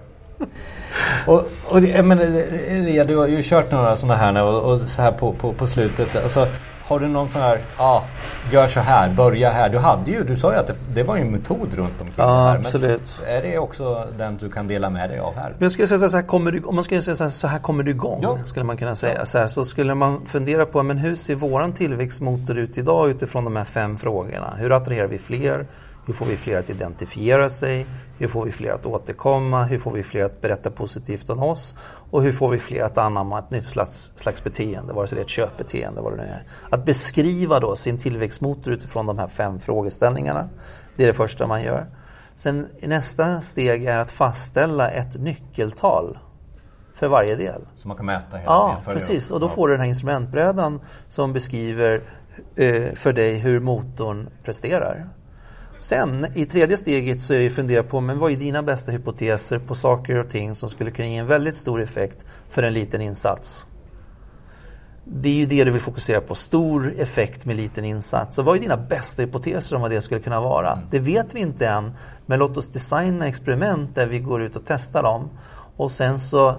Och, 1.25 1.48
och 1.69 1.81
det, 1.81 2.05
men, 2.05 2.19
Elia, 2.67 3.03
du 3.03 3.17
har 3.17 3.27
ju 3.27 3.41
kört 3.43 3.72
några 3.72 3.96
sådana 3.96 4.15
här 4.15 4.31
nu 4.31 4.41
och, 4.41 4.74
och, 4.74 4.79
så 4.79 5.01
här 5.01 5.12
på, 5.12 5.34
på, 5.34 5.53
på 5.53 5.67
slutet. 5.67 6.15
Alltså, 6.15 6.48
har 6.89 7.00
du 7.00 7.08
någon 7.08 7.29
sån 7.29 7.41
här, 7.41 7.62
ja, 7.77 7.84
ah, 7.84 8.03
gör 8.51 8.67
så 8.67 8.79
här, 8.79 9.10
börja 9.10 9.50
här. 9.50 9.69
Du 9.69 9.77
hade 9.77 10.12
ju, 10.12 10.24
du 10.24 10.36
sa 10.36 10.51
ju 10.51 10.58
att 10.58 10.67
det, 10.67 10.75
det 10.93 11.03
var 11.03 11.17
en 11.17 11.31
metod 11.31 11.74
runt 11.74 12.01
omkring 12.01 12.15
ja, 12.17 12.25
det 12.25 12.50
här. 12.50 12.55
absolut. 12.55 13.22
är 13.27 13.41
det 13.41 13.58
också 13.58 14.08
den 14.17 14.38
du 14.38 14.50
kan 14.50 14.67
dela 14.67 14.89
med 14.89 15.10
dig 15.10 15.19
av 15.19 15.36
här? 15.36 15.55
Men 15.60 15.72
skulle 15.72 15.88
säga 15.88 16.10
så 16.10 16.17
här, 16.17 16.24
kommer 16.24 16.51
du, 16.51 16.63
om 16.63 16.75
man 16.75 16.84
skulle 16.84 17.01
säga 17.01 17.15
så 17.15 17.24
här, 17.24 17.31
så 17.31 17.48
här 17.48 17.60
kommer 17.60 17.84
du 17.84 17.91
igång. 17.91 18.19
Ja. 18.22 18.38
Skulle 18.46 18.65
man 18.65 18.77
kunna 18.77 18.96
säga. 18.96 19.15
Ja. 19.19 19.25
Så, 19.25 19.38
här, 19.38 19.48
så 19.48 19.63
skulle 19.63 19.96
man 19.96 20.25
fundera 20.25 20.65
på, 20.65 20.84
men 20.84 20.98
hur 20.98 21.15
ser 21.15 21.36
våran 21.36 21.74
tillväxtmotor 21.74 22.58
ut 22.58 22.77
idag 22.77 23.10
utifrån 23.10 23.43
de 23.43 23.55
här 23.55 23.65
fem 23.65 23.98
frågorna? 23.98 24.53
Hur 24.58 24.72
attraherar 24.72 25.08
vi 25.08 25.17
fler? 25.17 25.65
Hur 26.09 26.13
får 26.13 26.25
vi 26.25 26.37
fler 26.37 26.57
att 26.57 26.69
identifiera 26.69 27.49
sig? 27.49 27.85
Hur 28.17 28.27
får 28.27 28.45
vi 28.45 28.51
fler 28.51 28.71
att 28.71 28.85
återkomma? 28.85 29.63
Hur 29.63 29.79
får 29.79 29.91
vi 29.91 30.03
fler 30.03 30.23
att 30.23 30.41
berätta 30.41 30.71
positivt 30.71 31.29
om 31.29 31.43
oss? 31.43 31.75
Och 32.11 32.23
hur 32.23 32.31
får 32.31 32.49
vi 32.49 32.57
fler 32.57 32.83
att 32.83 32.97
anamma 32.97 33.39
ett 33.39 33.51
nytt 33.51 33.65
slags, 33.65 34.11
slags 34.15 34.43
beteende, 34.43 34.93
vare 34.93 35.07
sig 35.07 35.15
det 35.15 35.21
är 35.21 35.23
ett 35.23 35.29
köpbeteende, 35.29 36.01
vad 36.01 36.13
det 36.13 36.17
nu 36.17 36.23
är. 36.23 36.43
Att 36.69 36.85
beskriva 36.85 37.59
då 37.59 37.75
sin 37.75 37.97
tillväxtmotor 37.97 38.73
utifrån 38.73 39.05
de 39.05 39.19
här 39.19 39.27
fem 39.27 39.59
frågeställningarna. 39.59 40.49
Det 40.95 41.03
är 41.03 41.07
det 41.07 41.13
första 41.13 41.47
man 41.47 41.63
gör. 41.63 41.85
Sen 42.35 42.67
nästa 42.81 43.41
steg 43.41 43.85
är 43.85 43.97
att 43.97 44.11
fastställa 44.11 44.89
ett 44.89 45.21
nyckeltal 45.21 46.17
för 46.93 47.07
varje 47.07 47.35
del. 47.35 47.61
Som 47.75 47.87
man 47.87 47.97
kan 47.97 48.05
mäta 48.05 48.37
hela 48.37 48.51
Ja, 48.51 48.77
precis. 48.85 49.31
Och 49.31 49.39
då 49.39 49.49
får 49.49 49.67
du 49.67 49.73
den 49.73 49.81
här 49.81 49.87
instrumentbrädan 49.87 50.81
som 51.07 51.33
beskriver 51.33 52.01
eh, 52.55 52.93
för 52.93 53.13
dig 53.13 53.35
hur 53.35 53.59
motorn 53.59 54.29
presterar. 54.43 55.09
Sen 55.79 56.27
i 56.36 56.45
tredje 56.45 56.77
steget 56.77 57.21
så 57.21 57.33
är 57.33 57.39
det 57.39 57.50
fundera 57.50 57.83
på 57.83 58.01
men 58.01 58.19
vad 58.19 58.31
är 58.31 58.36
dina 58.36 58.63
bästa 58.63 58.91
hypoteser 58.91 59.59
på 59.59 59.75
saker 59.75 60.15
och 60.15 60.29
ting 60.29 60.55
som 60.55 60.69
skulle 60.69 60.91
kunna 60.91 61.07
ge 61.07 61.17
en 61.17 61.27
väldigt 61.27 61.55
stor 61.55 61.81
effekt 61.81 62.25
för 62.50 62.63
en 62.63 62.74
liten 62.74 63.01
insats. 63.01 63.65
Det 65.03 65.29
är 65.29 65.33
ju 65.33 65.45
det 65.45 65.63
du 65.63 65.71
vill 65.71 65.81
fokusera 65.81 66.21
på, 66.21 66.36
stor 66.36 66.93
effekt 67.00 67.45
med 67.45 67.55
liten 67.55 67.86
insats. 67.86 68.36
Så 68.36 68.43
vad 68.43 68.55
är 68.55 68.59
dina 68.59 68.77
bästa 68.77 69.21
hypoteser 69.21 69.75
om 69.75 69.81
vad 69.81 69.91
det 69.91 70.01
skulle 70.01 70.21
kunna 70.21 70.41
vara? 70.41 70.71
Mm. 70.71 70.86
Det 70.91 71.00
vet 71.00 71.36
vi 71.36 71.39
inte 71.39 71.67
än, 71.67 71.91
men 72.25 72.39
låt 72.39 72.57
oss 72.57 72.67
designa 72.69 73.27
experiment 73.27 73.95
där 73.95 74.05
vi 74.05 74.19
går 74.19 74.41
ut 74.41 74.55
och 74.55 74.63
testar 74.65 75.03
dem. 75.03 75.29
Och 75.77 75.91
sen 75.91 76.19
så 76.19 76.55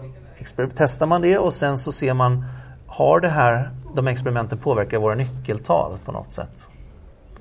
testar 0.75 1.07
man 1.07 1.23
det 1.23 1.39
och 1.39 1.53
sen 1.53 1.79
så 1.79 1.93
ser 1.93 2.15
man, 2.15 2.45
har 2.87 3.21
det 3.21 3.29
här, 3.29 3.71
de 3.95 4.09
experimenten 4.09 4.59
påverkat 4.59 5.03
våra 5.03 5.15
nyckeltal 5.15 5.99
på 6.05 6.13
något 6.13 6.33
sätt? 6.33 6.70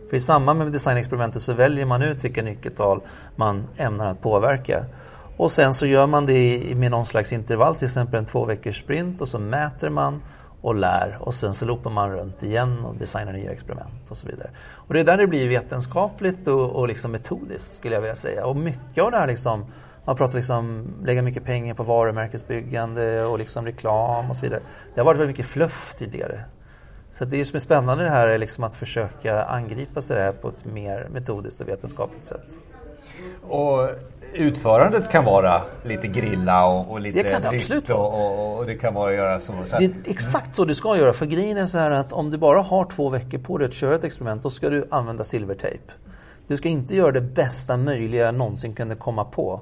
För 0.09 0.17
i 0.17 0.19
samband 0.19 0.59
med 0.59 0.71
designexperimentet 0.71 1.41
så 1.41 1.53
väljer 1.53 1.85
man 1.85 2.01
ut 2.01 2.23
vilka 2.23 2.41
nyckeltal 2.43 3.01
man 3.35 3.67
ämnar 3.77 4.05
att 4.05 4.21
påverka. 4.21 4.85
Och 5.37 5.51
sen 5.51 5.73
så 5.73 5.85
gör 5.85 6.07
man 6.07 6.25
det 6.25 6.75
med 6.75 6.91
någon 6.91 7.05
slags 7.05 7.33
intervall, 7.33 7.75
till 7.75 7.85
exempel 7.85 8.19
en 8.19 8.25
två 8.25 8.45
veckors 8.45 8.79
sprint 8.79 9.21
och 9.21 9.27
så 9.27 9.39
mäter 9.39 9.89
man 9.89 10.21
och 10.61 10.75
lär 10.75 11.17
och 11.19 11.33
sen 11.33 11.53
så 11.53 11.65
loopar 11.65 11.89
man 11.89 12.11
runt 12.11 12.43
igen 12.43 12.85
och 12.85 12.95
designar 12.95 13.33
nya 13.33 13.51
experiment 13.51 14.11
och 14.11 14.17
så 14.17 14.27
vidare. 14.27 14.49
Och 14.73 14.93
det 14.93 14.99
är 14.99 15.03
där 15.03 15.17
det 15.17 15.27
blir 15.27 15.49
vetenskapligt 15.49 16.47
och, 16.47 16.69
och 16.69 16.87
liksom 16.87 17.11
metodiskt 17.11 17.77
skulle 17.77 17.95
jag 17.95 18.01
vilja 18.01 18.15
säga. 18.15 18.45
Och 18.45 18.55
mycket 18.55 19.03
av 19.03 19.11
det 19.11 19.17
här 19.17 19.27
liksom, 19.27 19.65
man 20.05 20.15
pratar 20.15 20.35
liksom 20.35 20.87
lägga 21.03 21.21
mycket 21.21 21.45
pengar 21.45 21.73
på 21.73 21.83
varumärkesbyggande 21.83 23.25
och 23.25 23.39
liksom 23.39 23.65
reklam 23.65 24.29
och 24.29 24.35
så 24.35 24.41
vidare. 24.45 24.61
Det 24.93 25.01
har 25.01 25.05
varit 25.05 25.19
väldigt 25.19 25.37
mycket 25.37 25.51
fluff 25.51 25.95
tidigare. 25.97 26.43
Så 27.11 27.25
det 27.25 27.45
som 27.45 27.55
är 27.55 27.59
spännande 27.59 28.03
det 28.03 28.09
här 28.09 28.27
är 28.27 28.37
liksom 28.37 28.63
att 28.63 28.75
försöka 28.75 29.43
angripa 29.43 30.01
sig 30.01 30.17
det 30.17 30.23
här 30.23 30.31
på 30.31 30.49
ett 30.49 30.65
mer 30.65 31.07
metodiskt 31.11 31.61
och 31.61 31.67
vetenskapligt 31.67 32.25
sätt. 32.25 32.57
Och 33.49 33.89
utförandet 34.33 35.11
kan 35.11 35.25
vara 35.25 35.61
lite 35.83 36.07
grilla 36.07 36.67
och, 36.67 36.91
och 36.91 36.99
lite 36.99 37.23
det 37.23 37.31
kan 37.31 37.41
det 37.41 37.49
absolut 37.49 37.89
och, 37.89 38.13
och, 38.13 38.57
och, 38.57 38.65
det 38.65 38.75
kan 38.75 38.93
vara 38.93 39.13
göra 39.13 39.39
så. 39.39 39.53
så. 39.65 39.77
Det 39.77 39.85
är 39.85 39.91
exakt 40.05 40.55
så 40.55 40.65
du 40.65 40.75
ska 40.75 40.97
göra. 40.97 41.13
För 41.13 41.25
grejen 41.25 41.57
är 41.57 41.65
så 41.65 41.77
här 41.77 41.91
att 41.91 42.13
om 42.13 42.31
du 42.31 42.37
bara 42.37 42.61
har 42.61 42.85
två 42.85 43.09
veckor 43.09 43.37
på 43.37 43.57
dig 43.57 43.67
att 43.67 43.73
köra 43.73 43.95
ett 43.95 44.03
experiment 44.03 44.43
då 44.43 44.49
ska 44.49 44.69
du 44.69 44.87
använda 44.89 45.23
silvertejp. 45.23 45.83
Du 46.47 46.57
ska 46.57 46.69
inte 46.69 46.95
göra 46.95 47.11
det 47.11 47.21
bästa 47.21 47.77
möjliga 47.77 48.25
jag 48.25 48.35
någonsin 48.35 48.75
kunde 48.75 48.95
komma 48.95 49.25
på. 49.25 49.61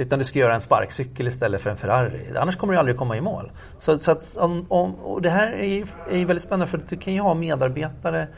Utan 0.00 0.18
du 0.18 0.24
ska 0.24 0.38
göra 0.38 0.54
en 0.54 0.60
sparkcykel 0.60 1.26
istället 1.26 1.60
för 1.60 1.70
en 1.70 1.76
Ferrari. 1.76 2.36
Annars 2.36 2.56
kommer 2.56 2.72
du 2.72 2.78
aldrig 2.78 2.96
komma 2.96 3.16
i 3.16 3.20
mål. 3.20 3.52
Så, 3.78 3.98
så 3.98 4.12
att, 4.12 4.36
om, 4.68 4.94
och 4.94 5.22
det 5.22 5.30
här 5.30 5.52
är, 5.52 5.84
är 6.10 6.24
väldigt 6.24 6.42
spännande 6.42 6.66
för 6.66 6.80
du 6.88 6.96
kan 6.96 7.14
ju 7.14 7.20
ha 7.20 7.34
medarbetare 7.34 8.28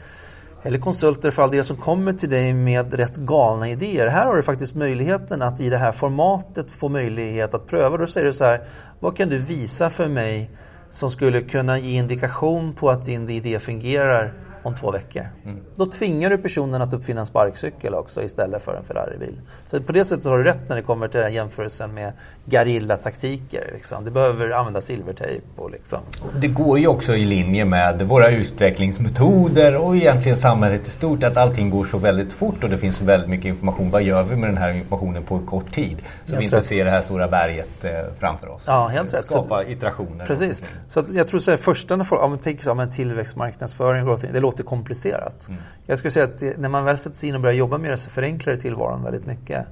eller 0.63 0.79
konsulter 0.79 1.31
för 1.31 1.43
all 1.43 1.51
del 1.51 1.63
som 1.63 1.77
kommer 1.77 2.13
till 2.13 2.29
dig 2.29 2.53
med 2.53 2.93
rätt 2.93 3.15
galna 3.15 3.69
idéer. 3.69 4.07
Här 4.07 4.25
har 4.25 4.35
du 4.35 4.43
faktiskt 4.43 4.75
möjligheten 4.75 5.41
att 5.41 5.59
i 5.59 5.69
det 5.69 5.77
här 5.77 5.91
formatet 5.91 6.71
få 6.71 6.89
möjlighet 6.89 7.53
att 7.53 7.67
pröva. 7.67 7.97
Då 7.97 8.07
säger 8.07 8.27
du 8.27 8.33
så 8.33 8.43
här, 8.43 8.61
vad 8.99 9.17
kan 9.17 9.29
du 9.29 9.37
visa 9.37 9.89
för 9.89 10.07
mig 10.07 10.51
som 10.89 11.09
skulle 11.09 11.41
kunna 11.41 11.79
ge 11.79 11.97
indikation 11.97 12.73
på 12.73 12.89
att 12.89 13.05
din 13.05 13.29
idé 13.29 13.59
fungerar 13.59 14.33
om 14.63 14.75
två 14.75 14.91
veckor. 14.91 15.27
Mm. 15.45 15.59
Då 15.75 15.85
tvingar 15.85 16.29
du 16.29 16.37
personen 16.37 16.81
att 16.81 16.93
uppfinna 16.93 17.19
en 17.19 17.25
sparkcykel 17.25 17.93
också 17.93 18.23
istället 18.23 18.63
för 18.63 18.75
en 18.75 18.83
Ferraribil. 18.83 19.39
Så 19.67 19.81
på 19.81 19.91
det 19.91 20.05
sättet 20.05 20.25
har 20.25 20.37
du 20.37 20.43
rätt 20.43 20.69
när 20.69 20.75
det 20.75 20.81
kommer 20.81 21.07
till 21.07 21.19
den 21.19 21.33
jämförelsen 21.33 21.93
med 21.93 22.13
garillataktiker. 22.45 23.69
Liksom. 23.73 24.05
Du 24.05 24.11
behöver 24.11 24.49
använda 24.51 24.81
silvertejp. 24.81 25.45
Och 25.55 25.71
liksom. 25.71 25.99
Det 26.35 26.47
går 26.47 26.79
ju 26.79 26.87
också 26.87 27.15
i 27.15 27.25
linje 27.25 27.65
med 27.65 28.01
våra 28.01 28.29
utvecklingsmetoder 28.29 29.77
och 29.77 29.95
egentligen 29.95 30.37
samhället 30.37 30.87
i 30.87 30.91
stort 30.91 31.23
att 31.23 31.37
allting 31.37 31.69
går 31.69 31.85
så 31.85 31.97
väldigt 31.97 32.33
fort 32.33 32.63
och 32.63 32.69
det 32.69 32.77
finns 32.77 32.95
så 32.95 33.05
väldigt 33.05 33.29
mycket 33.29 33.45
information. 33.45 33.89
Vad 33.89 34.03
gör 34.03 34.23
vi 34.23 34.35
med 34.35 34.49
den 34.49 34.57
här 34.57 34.73
informationen 34.73 35.23
på 35.23 35.39
kort 35.39 35.71
tid? 35.71 35.97
Så 36.23 36.37
vi 36.37 36.43
inte 36.43 36.57
rätt. 36.57 36.65
ser 36.65 36.85
det 36.85 36.91
här 36.91 37.01
stora 37.01 37.27
berget 37.27 37.85
eh, 37.85 37.91
framför 38.19 38.47
oss. 38.47 38.63
Ja, 38.65 38.87
helt 38.87 39.13
rätt. 39.13 39.27
Skapa 39.27 39.63
iterationer. 39.65 40.25
Precis. 40.25 40.63
Så 40.89 40.99
att 40.99 41.09
jag 41.09 41.27
tror 41.27 41.39
så 41.39 41.51
här, 41.51 41.57
första, 41.57 41.93
om 41.95 42.29
man 42.29 42.37
tänker 42.37 42.63
sig 42.63 42.71
en 42.71 42.91
tillväxtmarknadsföring, 42.91 44.17
det 44.33 44.39
låter 44.39 44.52
låter 44.53 44.63
komplicerat. 44.63 45.47
Mm. 45.47 45.61
Jag 45.85 45.97
skulle 45.97 46.11
säga 46.11 46.25
att 46.25 46.39
det, 46.39 46.57
när 46.57 46.69
man 46.69 46.85
väl 46.85 46.97
sätter 46.97 47.17
sig 47.17 47.29
in 47.29 47.35
och 47.35 47.41
börjar 47.41 47.55
jobba 47.55 47.77
med 47.77 47.91
det 47.91 47.97
så 47.97 48.09
förenklar 48.09 48.53
det 48.53 48.61
tillvaron 48.61 49.03
väldigt 49.03 49.25
mycket. 49.25 49.65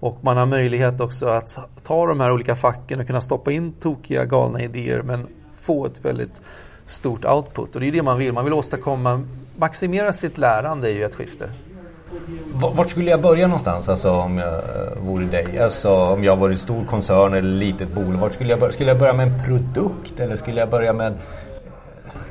Och 0.00 0.18
man 0.20 0.36
har 0.36 0.46
möjlighet 0.46 1.00
också 1.00 1.26
att 1.26 1.58
ta 1.82 2.06
de 2.06 2.20
här 2.20 2.32
olika 2.32 2.54
facken 2.54 3.00
och 3.00 3.06
kunna 3.06 3.20
stoppa 3.20 3.52
in 3.52 3.72
tokiga, 3.72 4.24
galna 4.24 4.60
idéer 4.60 5.02
men 5.02 5.26
få 5.52 5.86
ett 5.86 6.04
väldigt 6.04 6.42
stort 6.86 7.24
output. 7.24 7.74
Och 7.74 7.80
det 7.80 7.88
är 7.88 7.92
det 7.92 8.02
man 8.02 8.18
vill. 8.18 8.32
Man 8.32 8.44
vill 8.44 8.54
åstadkomma, 8.54 9.24
maximera 9.56 10.12
sitt 10.12 10.38
lärande 10.38 10.90
i 10.90 11.02
ett 11.02 11.14
skifte. 11.14 11.50
Vart 12.52 12.90
skulle 12.90 13.10
jag 13.10 13.22
börja 13.22 13.46
någonstans 13.46 13.88
alltså, 13.88 14.10
om 14.10 14.38
jag 14.38 14.54
eh, 14.54 14.98
vore 15.06 15.24
dig? 15.24 15.58
Alltså, 15.58 15.90
om 15.90 16.24
jag 16.24 16.36
var 16.36 16.50
i 16.50 16.56
stor 16.56 16.84
koncern 16.84 17.34
eller 17.34 17.56
litet 17.56 17.94
bolag. 17.94 18.20
Vart 18.20 18.32
skulle 18.32 18.50
jag 18.50 18.60
börja? 18.60 18.72
Skulle 18.72 18.90
jag 18.90 18.98
börja 18.98 19.12
med 19.12 19.26
en 19.28 19.44
produkt 19.46 20.20
eller 20.20 20.36
skulle 20.36 20.60
jag 20.60 20.70
börja 20.70 20.92
med 20.92 21.12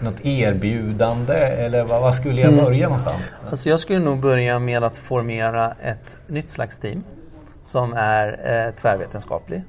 något 0.01 0.25
erbjudande 0.25 1.33
eller 1.33 1.83
vad, 1.83 2.01
vad 2.01 2.15
skulle 2.15 2.41
jag 2.41 2.53
mm. 2.53 2.65
börja 2.65 2.77
mm. 2.77 2.83
någonstans? 2.83 3.31
Alltså 3.49 3.69
jag 3.69 3.79
skulle 3.79 3.99
nog 3.99 4.19
börja 4.19 4.59
med 4.59 4.83
att 4.83 4.97
formera 4.97 5.73
ett 5.83 6.17
nytt 6.27 6.49
slags 6.49 6.77
team 6.77 7.03
som 7.63 7.93
är 7.93 8.27
eh, 8.27 8.73
tvärvetenskaplig. 8.81 9.63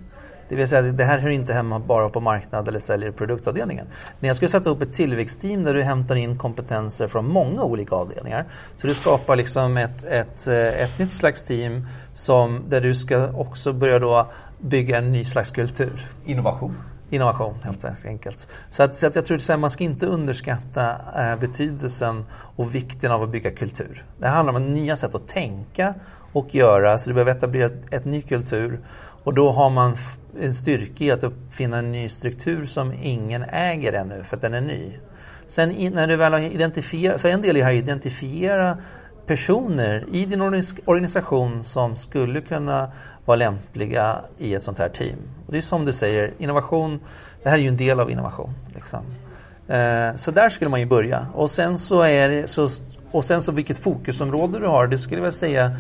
Det 0.49 0.57
vill 0.57 0.69
säga 0.69 0.83
det 0.83 1.05
här 1.05 1.19
hör 1.19 1.31
inte 1.31 1.53
hemma 1.53 1.79
bara 1.79 2.09
på 2.09 2.21
marknad 2.21 2.69
eller 2.69 2.79
säljer 2.79 3.11
produktavdelningen. 3.11 3.87
Men 4.21 4.29
jag 4.29 4.37
skulle 4.37 4.49
sätta 4.49 4.71
upp 4.71 4.83
ett 4.83 4.93
tillväxtteam 4.93 5.65
där 5.65 5.75
du 5.75 5.83
hämtar 5.83 6.15
in 6.17 6.39
kompetenser 6.39 7.09
från 7.09 7.29
många 7.29 7.63
olika 7.63 7.95
avdelningar. 7.95 8.45
Så 8.77 8.87
du 8.87 8.95
skapar 8.95 9.37
liksom 9.37 9.77
ett, 9.77 10.05
ett, 10.05 10.49
eh, 10.49 10.57
ett 10.57 10.99
nytt 10.99 11.13
slags 11.13 11.45
team 11.45 11.87
som, 12.15 12.63
där 12.69 12.81
du 12.81 12.95
ska 12.95 13.29
också 13.29 13.73
börja 13.73 13.99
då 13.99 14.31
bygga 14.59 14.99
en 14.99 15.13
ny 15.13 15.25
slags 15.25 15.51
kultur. 15.51 16.07
Innovation. 16.25 16.77
Innovation 17.13 17.55
helt 17.63 17.85
enkelt. 18.07 18.49
Så, 18.71 18.83
att, 18.83 18.95
så 18.95 19.07
att 19.07 19.17
jag 19.17 19.25
tror 19.25 19.51
att 19.51 19.61
man 19.61 19.71
ska 19.71 19.85
inte 19.85 20.07
underskatta 20.07 20.97
eh, 21.17 21.41
betydelsen 21.41 22.25
och 22.33 22.75
vikten 22.75 23.13
av 23.13 23.23
att 23.23 23.31
bygga 23.31 23.51
kultur. 23.51 24.05
Det 24.19 24.29
handlar 24.29 24.57
om 24.57 24.75
nya 24.75 24.97
sätt 24.97 25.15
att 25.15 25.29
tänka 25.29 25.95
och 26.33 26.55
göra. 26.55 26.99
Så 26.99 27.11
du 27.11 27.15
behöver 27.15 27.33
etablera 27.33 27.67
ett, 27.67 27.95
ett 27.95 28.05
ny 28.05 28.23
kultur. 28.23 28.81
Och 29.25 29.35
då 29.35 29.51
har 29.51 29.71
man 29.71 29.97
en 30.41 30.55
styrka 30.55 31.05
i 31.05 31.11
att 31.11 31.25
uppfinna 31.25 31.79
en 31.79 31.93
ny 31.93 32.09
struktur 32.09 32.67
som 32.67 32.93
ingen 32.93 33.43
äger 33.43 33.93
ännu 33.93 34.23
för 34.23 34.37
att 34.37 34.43
den 34.43 34.55
är 34.55 34.61
ny. 34.61 34.93
Sen 35.47 35.69
när 35.95 36.07
du 36.07 36.17
väl 36.17 36.33
har 36.33 36.41
identifierat, 36.41 37.21
så 37.21 37.29
en 37.29 37.43
del 37.43 37.57
i 37.57 37.61
det 37.61 37.65
här 37.65 37.73
är 37.73 37.77
att 37.77 37.83
identifiera 37.83 38.79
personer 39.27 40.07
i 40.13 40.27
din 40.27 40.41
organisation 40.85 41.63
som 41.65 41.97
skulle 41.97 42.41
kunna 42.41 42.93
vara 43.25 43.37
lämpliga 43.37 44.21
i 44.39 44.55
ett 44.55 44.63
sånt 44.63 44.79
här 44.79 44.89
team. 44.89 45.17
Och 45.47 45.53
det 45.53 45.59
är 45.59 45.63
som 45.63 45.85
du 45.85 45.93
säger, 45.93 46.35
innovation, 46.39 47.01
det 47.43 47.49
här 47.49 47.59
är 47.59 47.63
ju 47.63 47.69
en 47.69 47.77
del 47.77 48.01
av 48.01 48.11
innovation. 48.11 48.55
Liksom. 48.75 49.01
Eh, 49.69 50.15
så 50.15 50.31
där 50.31 50.49
skulle 50.49 50.71
man 50.71 50.81
ju 50.81 50.87
börja. 50.87 51.27
Och 51.35 51.51
sen 51.51 51.79
så 51.79 52.03
är 52.03 52.29
det, 52.29 52.47
så, 52.47 52.69
och 53.11 53.25
sen 53.25 53.43
så 53.43 53.53
vilket 53.53 53.79
fokusområde 53.79 54.59
du 54.59 54.67
har, 54.67 54.87
det 54.87 54.99
skulle 54.99 55.23
jag 55.23 55.35
säga 55.35 55.73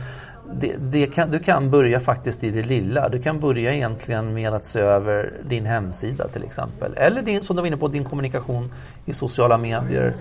det, 0.61 0.77
det 0.79 1.07
kan, 1.07 1.31
du 1.31 1.39
kan 1.39 1.71
börja 1.71 2.01
faktiskt 2.01 2.45
i 2.45 2.51
det 2.51 2.63
lilla. 2.63 3.09
Du 3.09 3.19
kan 3.19 3.41
börja 3.41 3.73
egentligen 3.73 4.35
med 4.35 4.55
att 4.55 4.65
se 4.65 4.81
över 4.81 5.33
din 5.49 5.67
hemsida 5.67 6.29
till 6.29 6.45
exempel. 6.45 6.95
Eller 6.97 7.23
din, 7.23 7.43
som 7.43 7.57
du 7.57 7.63
var 7.63 7.67
inne 7.67 7.77
på, 7.77 7.89
din 7.89 8.05
kommunikation 8.05 8.73
i 9.05 9.13
sociala 9.13 9.59
medier 9.59 10.15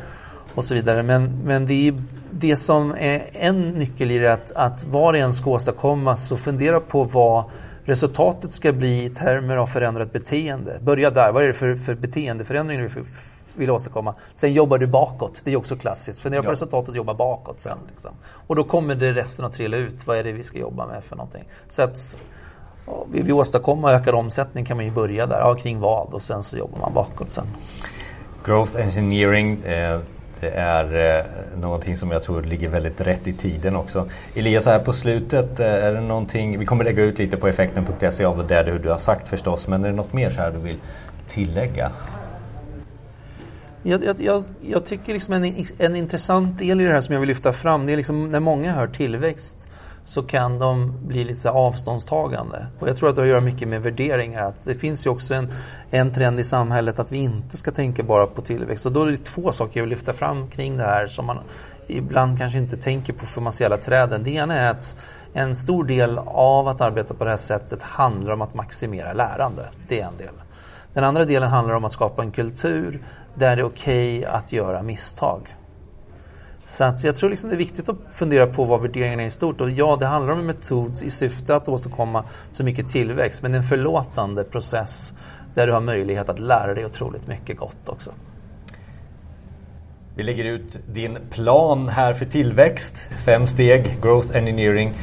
och 0.56 0.64
så 0.64 0.74
vidare. 0.74 1.04
Men, 1.04 1.42
men 1.44 1.66
det, 1.66 1.88
är, 1.88 2.04
det 2.32 2.56
som 2.56 2.92
är 2.92 3.30
en 3.34 3.70
nyckel 3.70 4.12
i 4.12 4.18
det 4.18 4.34
att, 4.34 4.52
att 4.52 4.84
vad 4.84 5.14
det 5.14 5.20
än 5.20 5.34
ska 5.34 5.50
åstadkommas 5.50 6.28
så 6.28 6.38
fundera 6.38 6.80
på 6.80 7.04
vad 7.04 7.44
resultatet 7.84 8.54
ska 8.54 8.72
bli 8.72 9.04
i 9.04 9.10
termer 9.10 9.58
av 9.58 9.68
förändrat 9.68 10.14
beteende. 10.14 10.80
Börja 10.82 11.10
där. 11.10 11.32
Vad 11.32 11.44
är 11.44 11.48
det 11.48 11.54
för, 11.54 11.76
för 11.76 11.96
beteendeförändring 11.96 12.80
du 12.80 13.04
vill 13.56 13.70
åstadkomma? 13.70 14.16
Sen 14.34 14.54
jobbar 14.54 14.78
du 14.78 14.88
bakåt. 14.88 15.42
Det 15.44 15.52
är 15.52 15.58
också 15.58 15.76
klassiskt. 15.76 16.20
Fundera 16.20 16.42
på 16.42 16.48
ja. 16.48 16.52
resultatet 16.52 16.90
och 16.90 16.96
jobba 16.96 17.14
bakåt 17.14 17.62
sen. 17.62 17.78
Liksom. 17.90 18.12
Och 18.48 18.56
då 18.56 18.64
kommer 18.64 18.96
det 18.96 19.12
resten 19.12 19.46
att 19.46 19.54
trilla 19.54 19.78
ut. 19.78 20.08
Vad 20.08 20.18
är 20.18 20.24
det 20.24 20.32
vi 20.32 20.44
ska 20.44 20.58
jobba 20.58 20.88
med 20.88 21.04
för 21.04 21.16
någonting? 21.16 21.44
Så 21.70 21.82
att 21.82 22.18
vill 23.12 23.24
vi 23.24 23.32
åstadkomma 23.32 23.92
ökad 23.92 24.16
omsättning 24.16 24.66
kan 24.66 24.78
man 24.78 24.86
ju 24.86 24.92
börja 24.92 25.26
där. 25.26 25.40
Ja, 25.40 25.56
kring 25.56 25.80
vad? 25.80 26.14
Och 26.14 26.22
sen 26.22 26.44
så 26.44 26.58
jobbar 26.58 26.80
man 26.80 26.94
bakåt 26.94 27.34
sen. 27.34 27.48
Growth 28.46 28.76
engineering 28.76 29.64
eh 29.64 30.00
det 30.42 30.50
är 30.50 31.18
eh, 31.20 31.26
någonting 31.60 31.98
som 31.98 32.12
jag 32.12 32.24
tror 32.24 32.42
ligger 32.42 32.70
väldigt 32.70 33.02
rätt 33.02 33.28
i 33.28 33.34
tiden 33.34 33.76
också. 33.76 34.10
Elias, 34.36 34.66
här 34.66 34.80
på 34.80 34.94
slutet, 34.94 35.60
eh, 35.60 35.66
är 35.66 35.94
det 35.94 36.02
någonting, 36.02 36.60
vi 36.60 36.66
kommer 36.66 36.84
lägga 36.84 37.04
ut 37.04 37.20
lite 37.20 37.38
på 37.38 37.48
effekten.se 37.48 38.26
av 38.26 38.48
det 38.48 38.80
du 38.84 38.90
har 38.90 38.98
sagt 38.98 39.28
förstås, 39.28 39.68
men 39.68 39.84
är 39.84 39.90
det 39.90 39.96
något 39.96 40.14
mer 40.14 40.30
så 40.30 40.42
här 40.42 40.52
du 40.52 40.60
vill 40.60 40.78
tillägga? 41.28 41.92
Jag, 43.84 44.20
jag, 44.20 44.44
jag 44.62 44.86
tycker 44.86 45.14
liksom 45.14 45.34
en, 45.34 45.66
en 45.78 45.96
intressant 45.96 46.60
del 46.60 46.82
i 46.82 46.84
det 46.84 46.94
här 46.94 47.02
som 47.02 47.14
jag 47.14 47.20
vill 47.20 47.30
lyfta 47.30 47.54
fram, 47.54 47.86
det 47.86 47.94
är 47.94 47.98
liksom 47.98 48.32
när 48.32 48.40
många 48.40 48.74
hör 48.74 48.88
tillväxt 48.88 49.68
så 50.04 50.24
kan 50.24 50.58
de 50.58 50.98
bli 51.08 51.24
lite 51.24 51.52
avståndstagande. 51.52 52.68
Och 52.80 52.90
jag 52.90 52.96
tror 52.96 53.10
att 53.10 53.16
det 53.16 53.22
har 53.22 53.26
att 53.26 53.30
göra 53.30 53.42
mycket 53.42 53.68
med 53.68 53.84
värderingar. 53.84 54.44
Att 54.44 54.64
det 54.64 54.76
finns 54.76 55.06
ju 55.06 55.10
också 55.10 55.34
en, 55.34 55.52
en 55.92 56.12
trend 56.12 56.40
i 56.40 56.44
samhället 56.44 57.00
att 57.00 57.12
vi 57.12 57.18
inte 57.18 57.58
ska 57.58 57.72
tänka 57.72 58.04
bara 58.04 58.28
på 58.28 58.42
tillväxt. 58.42 58.86
Och 58.86 58.92
då 58.92 59.04
är 59.04 59.12
det 59.12 59.18
två 59.18 59.52
saker 59.52 59.80
jag 59.80 59.84
vill 59.84 59.90
lyfta 59.90 60.14
fram 60.14 60.48
kring 60.48 60.78
det 60.78 60.84
här 60.84 61.08
som 61.08 61.26
man 61.26 61.38
ibland 61.88 62.38
kanske 62.38 62.58
inte 62.58 62.78
tänker 62.78 63.14
på 63.14 63.26
för 63.26 63.42
man 63.42 63.54
ser 63.54 63.66
alla 63.66 63.78
träden. 63.78 64.24
Det 64.24 64.32
ena 64.32 64.56
är 64.56 64.70
att 64.70 64.98
en 65.34 65.56
stor 65.56 65.84
del 65.84 66.18
av 66.26 66.68
att 66.68 66.82
arbeta 66.82 67.14
på 67.14 67.24
det 67.24 67.30
här 67.30 67.38
sättet 67.38 67.84
handlar 67.84 68.32
om 68.32 68.42
att 68.42 68.54
maximera 68.54 69.14
lärande. 69.14 69.70
Det 69.88 70.00
är 70.00 70.08
en 70.08 70.18
del. 70.18 70.34
Den 70.94 71.04
andra 71.04 71.26
delen 71.26 71.50
handlar 71.50 71.76
om 71.76 71.86
att 71.86 71.94
skapa 71.94 72.22
en 72.22 72.32
kultur 72.32 73.06
där 73.36 73.56
det 73.56 73.62
är 73.62 73.66
okej 73.66 74.20
okay 74.20 74.32
att 74.32 74.52
göra 74.52 74.84
misstag. 74.84 75.56
Så 76.72 76.84
att 76.84 77.04
jag 77.04 77.16
tror 77.16 77.30
liksom 77.30 77.50
det 77.50 77.56
är 77.56 77.58
viktigt 77.58 77.90
att 77.90 77.98
fundera 78.12 78.48
på 78.48 78.64
vad 78.64 78.82
värderingarna 78.82 79.24
är 79.24 79.28
i 79.28 79.32
stort. 79.32 79.62
Och 79.62 79.70
ja, 79.70 79.98
det 80.00 80.06
handlar 80.06 80.34
om 80.34 80.40
en 80.40 80.46
metod 80.46 81.02
i 81.04 81.10
syfte 81.10 81.56
att 81.56 81.68
åstadkomma 81.68 82.24
så 82.52 82.64
mycket 82.64 82.90
tillväxt. 82.90 83.42
Men 83.42 83.56
en 83.56 83.64
förlåtande 83.64 84.44
process 84.44 85.14
där 85.54 85.68
du 85.68 85.74
har 85.74 85.82
möjlighet 85.82 86.30
att 86.30 86.40
lära 86.40 86.74
dig 86.74 86.86
otroligt 86.86 87.28
mycket 87.28 87.58
gott 87.58 87.90
också. 87.90 88.12
Vi 90.16 90.24
lägger 90.24 90.46
ut 90.46 90.80
din 90.94 91.18
plan 91.32 91.88
här 91.88 92.14
för 92.14 92.26
tillväxt. 92.26 93.10
Fem 93.26 93.48
steg, 93.48 94.02
Growth 94.02 94.38
Engineering. 94.38 94.94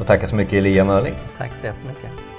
Och 0.00 0.06
tackar 0.06 0.26
så 0.26 0.36
mycket 0.36 0.52
Elia 0.52 0.84
Mörling. 0.84 1.14
Tack 1.38 1.54
så 1.54 1.66
jättemycket. 1.66 2.29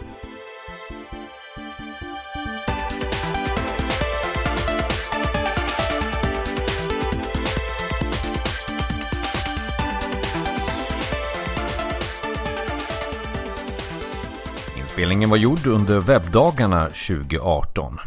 Inspelningen 15.01 15.29
var 15.29 15.37
gjord 15.37 15.67
under 15.67 15.99
webbdagarna 15.99 16.85
2018. 16.85 17.97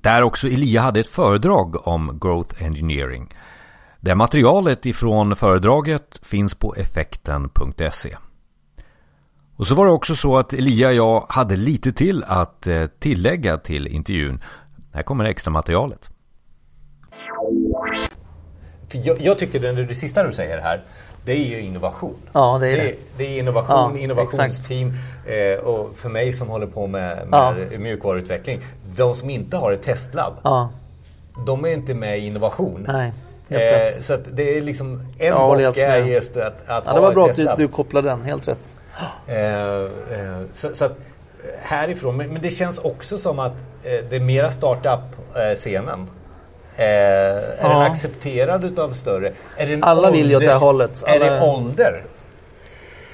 Där 0.00 0.22
också 0.22 0.48
Elia 0.48 0.80
hade 0.80 1.00
ett 1.00 1.08
föredrag 1.08 1.86
om 1.88 2.18
Growth 2.22 2.64
Engineering. 2.64 3.34
Det 4.00 4.14
materialet 4.14 4.86
ifrån 4.86 5.36
föredraget 5.36 6.20
finns 6.22 6.54
på 6.54 6.74
effekten.se. 6.74 8.16
Och 9.56 9.66
så 9.66 9.74
var 9.74 9.86
det 9.86 9.92
också 9.92 10.16
så 10.16 10.38
att 10.38 10.52
Elia 10.52 10.88
och 10.88 10.94
jag 10.94 11.26
hade 11.28 11.56
lite 11.56 11.92
till 11.92 12.24
att 12.24 12.66
eh, 12.66 12.86
tillägga 12.86 13.58
till 13.58 13.86
intervjun. 13.86 14.40
Här 14.92 15.02
kommer 15.02 15.24
extra 15.24 15.50
materialet. 15.50 16.10
Jag, 18.92 19.20
jag 19.20 19.38
tycker 19.38 19.60
det, 19.60 19.84
det 19.84 19.94
sista 19.94 20.26
du 20.26 20.32
säger 20.32 20.60
här 20.60 20.84
det 21.24 21.32
är 21.32 21.46
ju 21.46 21.60
innovation. 21.60 22.16
Ja, 22.32 22.58
det 22.60 22.68
är 22.68 22.76
det. 22.76 22.94
Det, 23.16 23.24
är 23.24 23.38
innovation, 23.38 23.94
ja, 23.94 24.00
innovationsteam 24.00 24.92
eh, 25.26 25.64
och 25.64 25.96
för 25.96 26.08
mig 26.08 26.32
som 26.32 26.48
håller 26.48 26.66
på 26.66 26.86
med, 26.86 27.28
med 27.28 27.68
ja. 27.72 27.78
mjukvaruutveckling. 27.78 28.60
De 28.96 29.14
som 29.14 29.30
inte 29.30 29.56
har 29.56 29.72
ett 29.72 29.82
testlab, 29.82 30.34
ja. 30.42 30.70
de 31.46 31.64
är 31.64 31.68
inte 31.68 31.94
med 31.94 32.18
i 32.18 32.26
innovation. 32.26 32.86
Nej. 32.88 33.12
Eh, 33.48 34.00
så 34.00 34.16
det 34.32 34.58
är 34.58 34.62
liksom 34.62 35.00
en 35.18 35.26
ja, 35.26 35.46
bock 35.46 35.78
är 35.78 35.98
just 35.98 36.36
att, 36.36 36.68
att 36.68 36.84
ja, 36.86 36.94
Det 36.94 37.00
var 37.00 37.12
bra 37.12 37.26
att 37.26 37.36
du, 37.36 37.48
du 37.56 37.68
kopplade 37.68 38.08
den, 38.08 38.22
helt 38.22 38.48
rätt. 38.48 38.76
Eh, 39.26 39.36
eh, 39.36 39.88
så, 40.54 40.74
så 40.74 40.84
att, 40.84 40.96
härifrån, 41.62 42.16
men, 42.16 42.32
men, 42.32 42.42
det 42.42 42.50
känns 42.50 42.78
också 42.78 43.18
som 43.18 43.38
att 43.38 43.52
eh, 43.82 44.04
det 44.10 44.16
är 44.16 44.20
mera 44.20 44.50
startup-scenen 44.50 46.08
Eh, 46.76 46.84
är 46.86 47.56
ja. 47.60 47.68
den 47.68 47.78
accepterad 47.78 48.64
utav 48.64 48.92
större? 48.92 49.32
Alla 49.80 50.08
ålders, 50.08 50.20
vill 50.20 50.30
ju 50.30 50.36
åt 50.36 50.44
det 50.44 50.54
hållet. 50.54 51.04
Alla... 51.06 51.14
Är 51.14 51.30
det 51.30 51.46
ålder? 51.46 52.04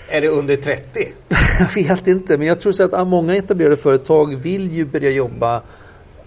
Är 0.08 0.20
det 0.20 0.28
under 0.28 0.56
30? 0.56 1.08
jag 1.58 1.74
vet 1.74 2.06
inte, 2.06 2.38
men 2.38 2.46
jag 2.46 2.60
tror 2.60 2.72
så 2.72 2.84
att 2.84 3.08
många 3.08 3.36
etablerade 3.36 3.76
företag 3.76 4.36
vill 4.36 4.72
ju 4.72 4.84
börja 4.84 5.10
jobba 5.10 5.62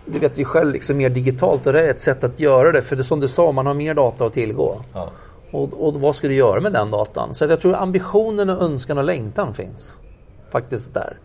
du 0.06 0.20
vet 0.20 0.38
ju 0.38 0.46
själv, 0.46 0.74
liksom 0.74 0.98
mer 0.98 1.10
digitalt 1.10 1.68
och 1.68 1.74
det 1.74 1.80
är 1.80 1.90
ett 1.90 2.02
sätt 2.02 2.24
att 2.24 2.40
göra 2.40 2.72
det. 2.72 2.82
För 2.82 2.96
det 2.96 3.04
som 3.04 3.20
du 3.20 3.28
sa, 3.28 3.52
man 3.52 3.68
har 3.68 3.74
mer 3.74 3.94
data 3.94 4.26
att 4.26 4.34
tillgå. 4.34 4.82
Ja. 4.94 5.10
Och, 5.52 5.88
och, 5.88 5.94
vad 5.94 6.16
ska 6.16 6.28
du 6.28 6.34
göra 6.34 6.62
med 6.62 6.74
den 6.74 6.92
datan? 6.92 7.34
Så 7.34 7.46
jag 7.46 7.62
tror 7.62 7.76
ambitionen, 7.76 8.50
och 8.50 8.64
önskan 8.64 8.98
och 8.98 9.04
längtan 9.04 9.54
finns 9.54 10.00
faktiskt 10.52 10.94
där 10.94 11.18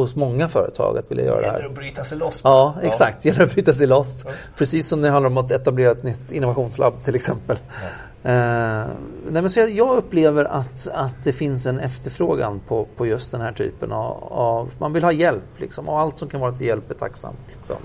hos 0.00 0.16
många 0.16 0.48
företag 0.48 0.98
att 0.98 1.10
vilja 1.10 1.24
göra 1.24 1.40
det 1.40 1.46
här. 1.46 1.52
Det 1.52 1.58
gäller 1.58 1.68
att 1.68 1.74
bryta 1.74 2.04
sig 2.04 2.18
loss. 2.18 2.40
Ja, 2.44 2.74
exakt. 2.82 3.22
Det 3.22 3.28
gäller 3.28 3.44
att 3.44 3.54
bryta 3.54 3.72
sig 3.72 3.86
loss. 3.86 4.22
Ja. 4.24 4.30
Precis 4.56 4.88
som 4.88 5.02
det 5.02 5.10
handlar 5.10 5.30
om 5.30 5.36
att 5.36 5.50
etablera 5.50 5.92
ett 5.92 6.02
nytt 6.02 6.32
innovationslabb 6.32 7.04
till 7.04 7.14
exempel. 7.14 7.56
Ja. 7.82 7.88
Uh, 8.24 8.86
nej, 9.30 9.42
men 9.42 9.50
så 9.50 9.60
jag, 9.60 9.70
jag, 9.70 9.96
upplever 9.96 10.44
att, 10.44 10.88
att 10.92 11.24
det 11.24 11.32
finns 11.32 11.66
en 11.66 11.80
efterfrågan 11.80 12.60
på, 12.68 12.88
på 12.96 13.06
just 13.06 13.30
den 13.30 13.40
här 13.40 13.52
typen 13.52 13.92
av, 13.92 14.24
av 14.30 14.70
Man 14.78 14.92
vill 14.92 15.04
ha 15.04 15.12
hjälp 15.12 15.60
liksom, 15.60 15.88
och 15.88 16.00
allt 16.00 16.18
som 16.18 16.28
kan 16.28 16.40
vara 16.40 16.52
till 16.52 16.66
hjälp 16.66 16.90
är 16.90 16.94
tacksamt. 16.94 17.38
Liksom 17.56 17.76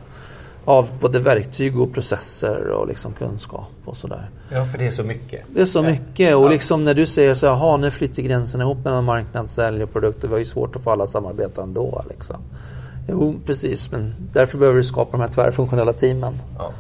av 0.65 0.89
både 0.99 1.19
verktyg 1.19 1.80
och 1.80 1.93
processer 1.93 2.67
och 2.67 2.88
liksom 2.88 3.13
kunskap 3.13 3.71
och 3.86 3.97
sådär. 3.97 4.30
Ja, 4.52 4.65
för 4.65 4.78
det 4.78 4.88
är 4.88 4.91
så 4.91 5.04
mycket. 5.04 5.43
Det 5.54 5.62
är 5.62 5.65
så 5.65 5.84
mycket 5.84 6.36
och 6.36 6.49
liksom 6.49 6.82
när 6.82 6.93
du 6.93 7.06
säger 7.06 7.34
så 7.34 7.54
här, 7.54 7.78
nu 7.78 7.91
flyttar 7.91 8.21
gränserna 8.21 8.63
ihop 8.63 8.78
mellan 8.86 9.04
marknad, 9.04 9.49
sälj 9.49 9.84
och 9.84 9.93
produkter. 9.93 10.28
Vi 10.28 10.34
har 10.34 10.39
ju 10.39 10.45
svårt 10.45 10.76
att 10.76 10.84
få 10.84 10.91
alla 10.91 11.08
samarbeta 11.08 11.63
ändå. 11.63 12.04
Liksom. 12.10 12.36
Jo, 13.10 13.36
precis, 13.45 13.91
men 13.91 14.13
därför 14.34 14.58
behöver 14.58 14.78
du 14.78 14.84
skapa 14.84 15.12
de 15.12 15.21
här 15.21 15.30
tvärfunktionella 15.30 15.93
teamen. 15.93 16.34
Ja. 16.58 16.71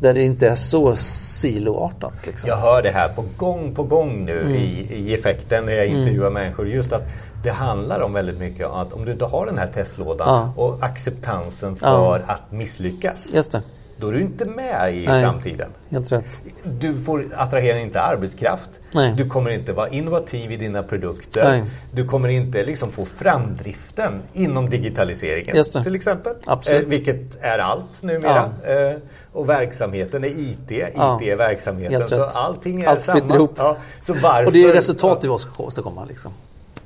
Där 0.00 0.14
det 0.14 0.22
inte 0.22 0.48
är 0.48 0.54
så 0.54 0.96
siloartat. 0.96 2.26
Liksom. 2.26 2.48
Jag 2.48 2.56
hör 2.56 2.82
det 2.82 2.90
här 2.90 3.08
på 3.08 3.24
gång 3.36 3.74
på 3.74 3.82
gång 3.82 4.24
nu 4.24 4.40
mm. 4.40 4.54
i, 4.54 4.86
i 4.90 5.14
effekten 5.14 5.64
när 5.64 5.72
jag 5.72 5.86
intervjuar 5.86 6.26
mm. 6.26 6.42
människor. 6.42 6.68
Just 6.68 6.92
att 6.92 7.02
det 7.42 7.50
handlar 7.50 8.00
om 8.00 8.12
väldigt 8.12 8.38
mycket 8.38 8.66
att 8.66 8.92
om 8.92 9.04
du 9.04 9.12
inte 9.12 9.24
har 9.24 9.46
den 9.46 9.58
här 9.58 9.66
testlådan 9.66 10.28
ja. 10.28 10.62
och 10.62 10.84
acceptansen 10.84 11.76
för 11.76 11.86
ja. 11.86 12.20
att 12.26 12.52
misslyckas. 12.52 13.34
Just 13.34 13.52
det. 13.52 13.62
Då 14.00 14.08
är 14.08 14.12
du 14.12 14.20
inte 14.20 14.44
med 14.44 14.94
i 14.94 15.06
Nej, 15.06 15.24
framtiden. 15.24 15.70
Helt 15.90 16.12
rätt. 16.12 16.40
Du 16.64 16.98
får 16.98 17.28
attrahera 17.36 17.78
inte 17.78 18.00
arbetskraft. 18.00 18.80
Nej. 18.92 19.14
Du 19.16 19.28
kommer 19.28 19.50
inte 19.50 19.72
vara 19.72 19.88
innovativ 19.88 20.52
i 20.52 20.56
dina 20.56 20.82
produkter. 20.82 21.48
Nej. 21.50 21.64
Du 21.92 22.06
kommer 22.06 22.28
inte 22.28 22.64
liksom 22.64 22.90
få 22.90 23.04
framdriften 23.04 24.22
inom 24.32 24.70
digitaliseringen. 24.70 25.64
Till 25.82 25.94
exempel. 25.94 26.32
Eh, 26.48 26.78
vilket 26.86 27.42
är 27.42 27.58
allt 27.58 28.02
numera. 28.02 28.50
Ja. 28.64 28.72
Eh, 28.72 28.96
och 29.32 29.48
verksamheten 29.48 30.24
är 30.24 30.28
IT. 30.28 30.70
IT 30.70 30.94
är 31.22 31.36
verksamheten. 31.36 32.08
Så 32.08 32.24
allting 32.24 32.82
är 32.82 32.86
Allt 32.86 33.02
samma. 33.02 33.34
Ihop. 33.34 33.52
Ja, 33.56 33.76
så 34.00 34.12
varför, 34.12 34.46
och 34.46 34.52
det 34.52 34.64
är 34.64 34.72
resultat 34.72 35.24
vi 35.24 35.38
ska 35.38 35.62
åstadkomma. 35.62 36.04
Liksom. 36.04 36.32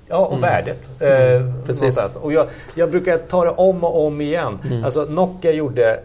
Ja, 0.08 0.16
och 0.16 0.38
mm. 0.38 0.40
värdet. 0.40 0.88
Eh, 1.00 1.36
mm. 1.36 1.52
Precis. 1.66 2.16
Och 2.16 2.32
jag, 2.32 2.46
jag, 2.74 2.90
brukar 2.90 3.18
ta 3.18 3.44
det 3.44 3.50
om 3.50 3.84
och 3.84 4.06
om 4.06 4.20
igen. 4.20 4.58
Mm. 4.64 4.84
Alltså 4.84 5.04
Nokia 5.04 5.52
gjorde, 5.52 6.00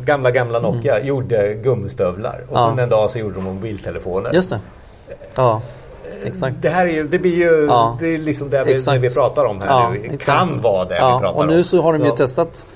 gamla 0.00 0.30
gamla 0.30 0.58
mm. 0.58 0.72
Nokia 0.72 1.04
gjorde 1.04 1.54
gummistövlar. 1.54 2.44
Och 2.48 2.56
ja. 2.56 2.68
sen 2.68 2.78
en 2.78 2.88
dag 2.88 3.10
så 3.10 3.18
gjorde 3.18 3.34
de 3.34 3.44
mobiltelefoner. 3.44 4.32
Just 4.32 4.50
det. 4.50 4.60
Ja. 5.34 5.62
exakt. 6.24 6.56
Det 6.60 6.68
här 6.68 6.86
är 6.86 6.90
ju, 6.90 7.08
det 7.08 7.18
blir 7.18 7.36
ju, 7.36 7.66
ja. 7.66 7.96
det 8.00 8.06
är 8.06 8.18
liksom 8.18 8.50
det 8.50 8.64
vi, 8.64 8.98
vi 8.98 9.10
pratar 9.14 9.44
om 9.44 9.60
här 9.60 9.68
ja, 9.68 9.90
nu. 9.90 10.08
Det 10.08 10.16
kan 10.16 10.60
vara 10.60 10.84
det 10.84 10.96
ja. 10.96 11.14
vi 11.14 11.20
pratar 11.20 11.38
om. 11.38 11.48
Och 11.48 11.54
nu 11.54 11.64
så 11.64 11.82
har 11.82 11.92
de 11.92 12.04
ju 12.04 12.10
testat 12.10 12.66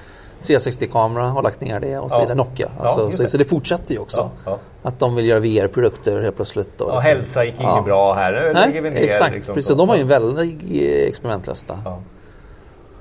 360-kamera 0.49 1.33
och 1.33 1.43
lagt 1.43 1.61
ner 1.61 1.81
det 1.81 1.99
och 1.99 2.11
så 2.11 2.17
ja. 2.17 2.23
är 2.23 2.29
det 2.29 2.35
Nokia. 2.35 2.71
Alltså, 2.81 3.05
ja, 3.05 3.11
så, 3.11 3.27
så, 3.27 3.39
det 3.39 3.45
fortsätter 3.45 3.95
ju 3.95 4.01
också. 4.01 4.31
Ja, 4.45 4.59
att 4.83 4.99
de 4.99 5.15
vill 5.15 5.27
göra 5.27 5.41
VR-produkter 5.41 6.23
helt 6.23 6.37
plötsligt. 6.37 6.81
Och, 6.81 6.91
ja, 6.91 6.95
liksom. 6.95 7.17
hälsa 7.17 7.45
gick 7.45 7.61
inget 7.61 7.85
bra 7.85 8.15
här. 8.15 8.51
Nej, 8.55 8.67
lägger 8.67 8.83
vi 8.83 8.91
ner, 8.91 9.03
exakt. 9.03 9.35
Liksom, 9.35 9.55
precis. 9.55 9.77
De 9.77 9.89
har 9.89 9.97
ju 9.97 10.03
en 10.03 10.09
väldig 10.09 10.83
experimentlust. 11.09 11.73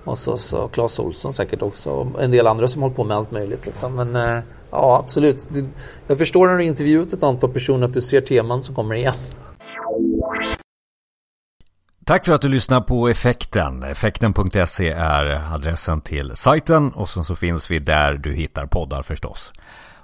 Och 0.04 0.18
så, 0.18 0.38
så 0.38 0.68
Claes 0.68 1.00
Olsson 1.00 1.34
säkert 1.34 1.62
också. 1.62 1.90
Och 1.90 2.24
en 2.24 2.32
del 2.32 2.48
andra 2.48 2.68
som 2.68 2.82
håller 2.82 2.96
på 2.96 3.04
med 3.04 3.18
allt 3.18 3.32
möjligt. 3.32 3.66
Liksom. 3.66 3.96
Men 3.96 4.16
eh, 4.16 4.44
ja, 4.72 5.04
absolut. 5.04 5.48
Jag 6.08 6.18
förstår 6.18 6.48
när 6.48 6.58
du 6.58 6.64
intervjuat 6.64 7.14
ett 7.14 7.24
antal 7.24 7.50
personer 7.50 7.86
att 7.86 7.94
du 7.94 8.02
ser 8.02 8.22
teman 8.22 8.64
som 8.64 8.76
kommer 8.76 8.96
igen. 8.96 9.14
Tack 12.06 12.26
för 12.26 12.34
att 12.34 12.42
du 12.42 12.50
lyssnar 12.50 12.82
på 12.82 13.10
Effekten. 13.10 13.84
Effekten.se 13.84 14.90
är 14.90 15.54
adressen 15.54 16.02
till 16.02 16.36
sajten 16.36 16.92
och 16.92 17.10
sen 17.10 17.24
så 17.24 17.36
finns 17.36 17.72
vi 17.72 17.80
där 17.80 18.14
du 18.14 18.34
hittar 18.34 18.66
poddar 18.66 19.02
förstås 19.02 19.54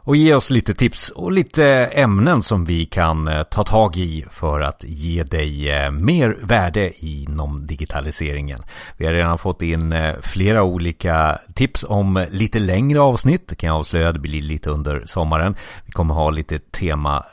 och 0.04 0.16
ge 0.16 0.34
oss 0.34 0.50
lite 0.50 0.74
tips 0.74 1.10
och 1.10 1.32
lite 1.32 1.66
ämnen 1.86 2.44
som 2.44 2.66
vi 2.66 2.86
kan 2.86 3.28
eh, 3.28 3.44
ta 3.44 3.64
tag 3.64 3.98
i 3.98 4.26
för 4.30 4.62
att 4.62 4.84
ge 4.84 5.24
dig 5.24 5.70
eh, 5.70 5.92
mer 5.92 6.38
värde 6.44 7.06
inom 7.06 7.68
digitaliseringen. 7.68 8.60
Vi 8.98 9.06
har 9.06 9.14
redan 9.14 9.38
fått 9.38 9.62
in 9.62 9.94
eh, 9.94 10.16
flera 10.22 10.64
olika 10.64 11.40
tips 11.56 11.86
om 11.88 12.26
lite 12.32 12.60
längre 12.60 13.00
avsnitt, 13.00 13.48
det 13.48 13.56
kan 13.56 13.68
jag 13.68 13.78
avslöja, 13.78 14.12
det 14.12 14.20
blir 14.20 14.42
lite 14.42 14.70
under 14.70 15.06
sommaren. 15.06 15.56
Vi 15.86 15.92
kommer 15.92 16.14
ha 16.14 16.30
lite 16.30 16.60
tema 16.60 17.26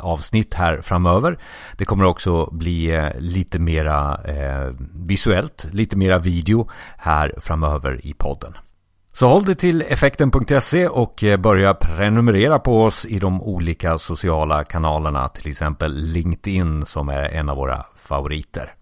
avsnitt 0.00 0.54
här 0.54 0.80
framöver. 0.82 1.38
Det 1.76 1.84
kommer 1.84 2.04
också 2.04 2.50
bli 2.52 3.10
lite 3.18 3.58
mera 3.58 4.20
visuellt, 4.94 5.68
lite 5.72 5.96
mera 5.96 6.18
video 6.18 6.68
här 6.98 7.34
framöver 7.40 8.06
i 8.06 8.14
podden. 8.14 8.52
Så 9.12 9.26
håll 9.26 9.44
dig 9.44 9.54
till 9.54 9.82
effekten.se 9.82 10.88
och 10.88 11.24
eh, 11.24 11.36
börja 11.36 11.74
prenumerera 11.74 12.58
på 12.58 12.84
oss 12.84 13.06
i 13.06 13.18
de 13.18 13.42
olika 13.42 13.98
sociala 13.98 14.64
kanalerna, 14.64 15.28
till 15.28 15.48
exempel 15.48 15.94
LinkedIn 15.94 16.86
som 16.86 17.08
är 17.08 17.22
en 17.22 17.48
av 17.48 17.56
våra 17.56 17.86
favoriter. 17.96 18.74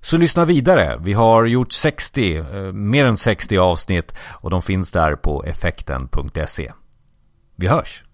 Så 0.00 0.16
lyssna 0.16 0.44
vidare. 0.44 0.98
Vi 1.00 1.12
har 1.12 1.44
gjort 1.44 1.72
60, 1.72 2.36
eh, 2.36 2.72
mer 2.72 3.04
än 3.04 3.16
60 3.16 3.58
avsnitt 3.58 4.14
och 4.40 4.50
de 4.50 4.62
finns 4.62 4.90
där 4.90 5.16
på 5.16 5.44
effekten.se. 5.44 6.72
Vi 7.56 7.66
hörs! 7.66 8.04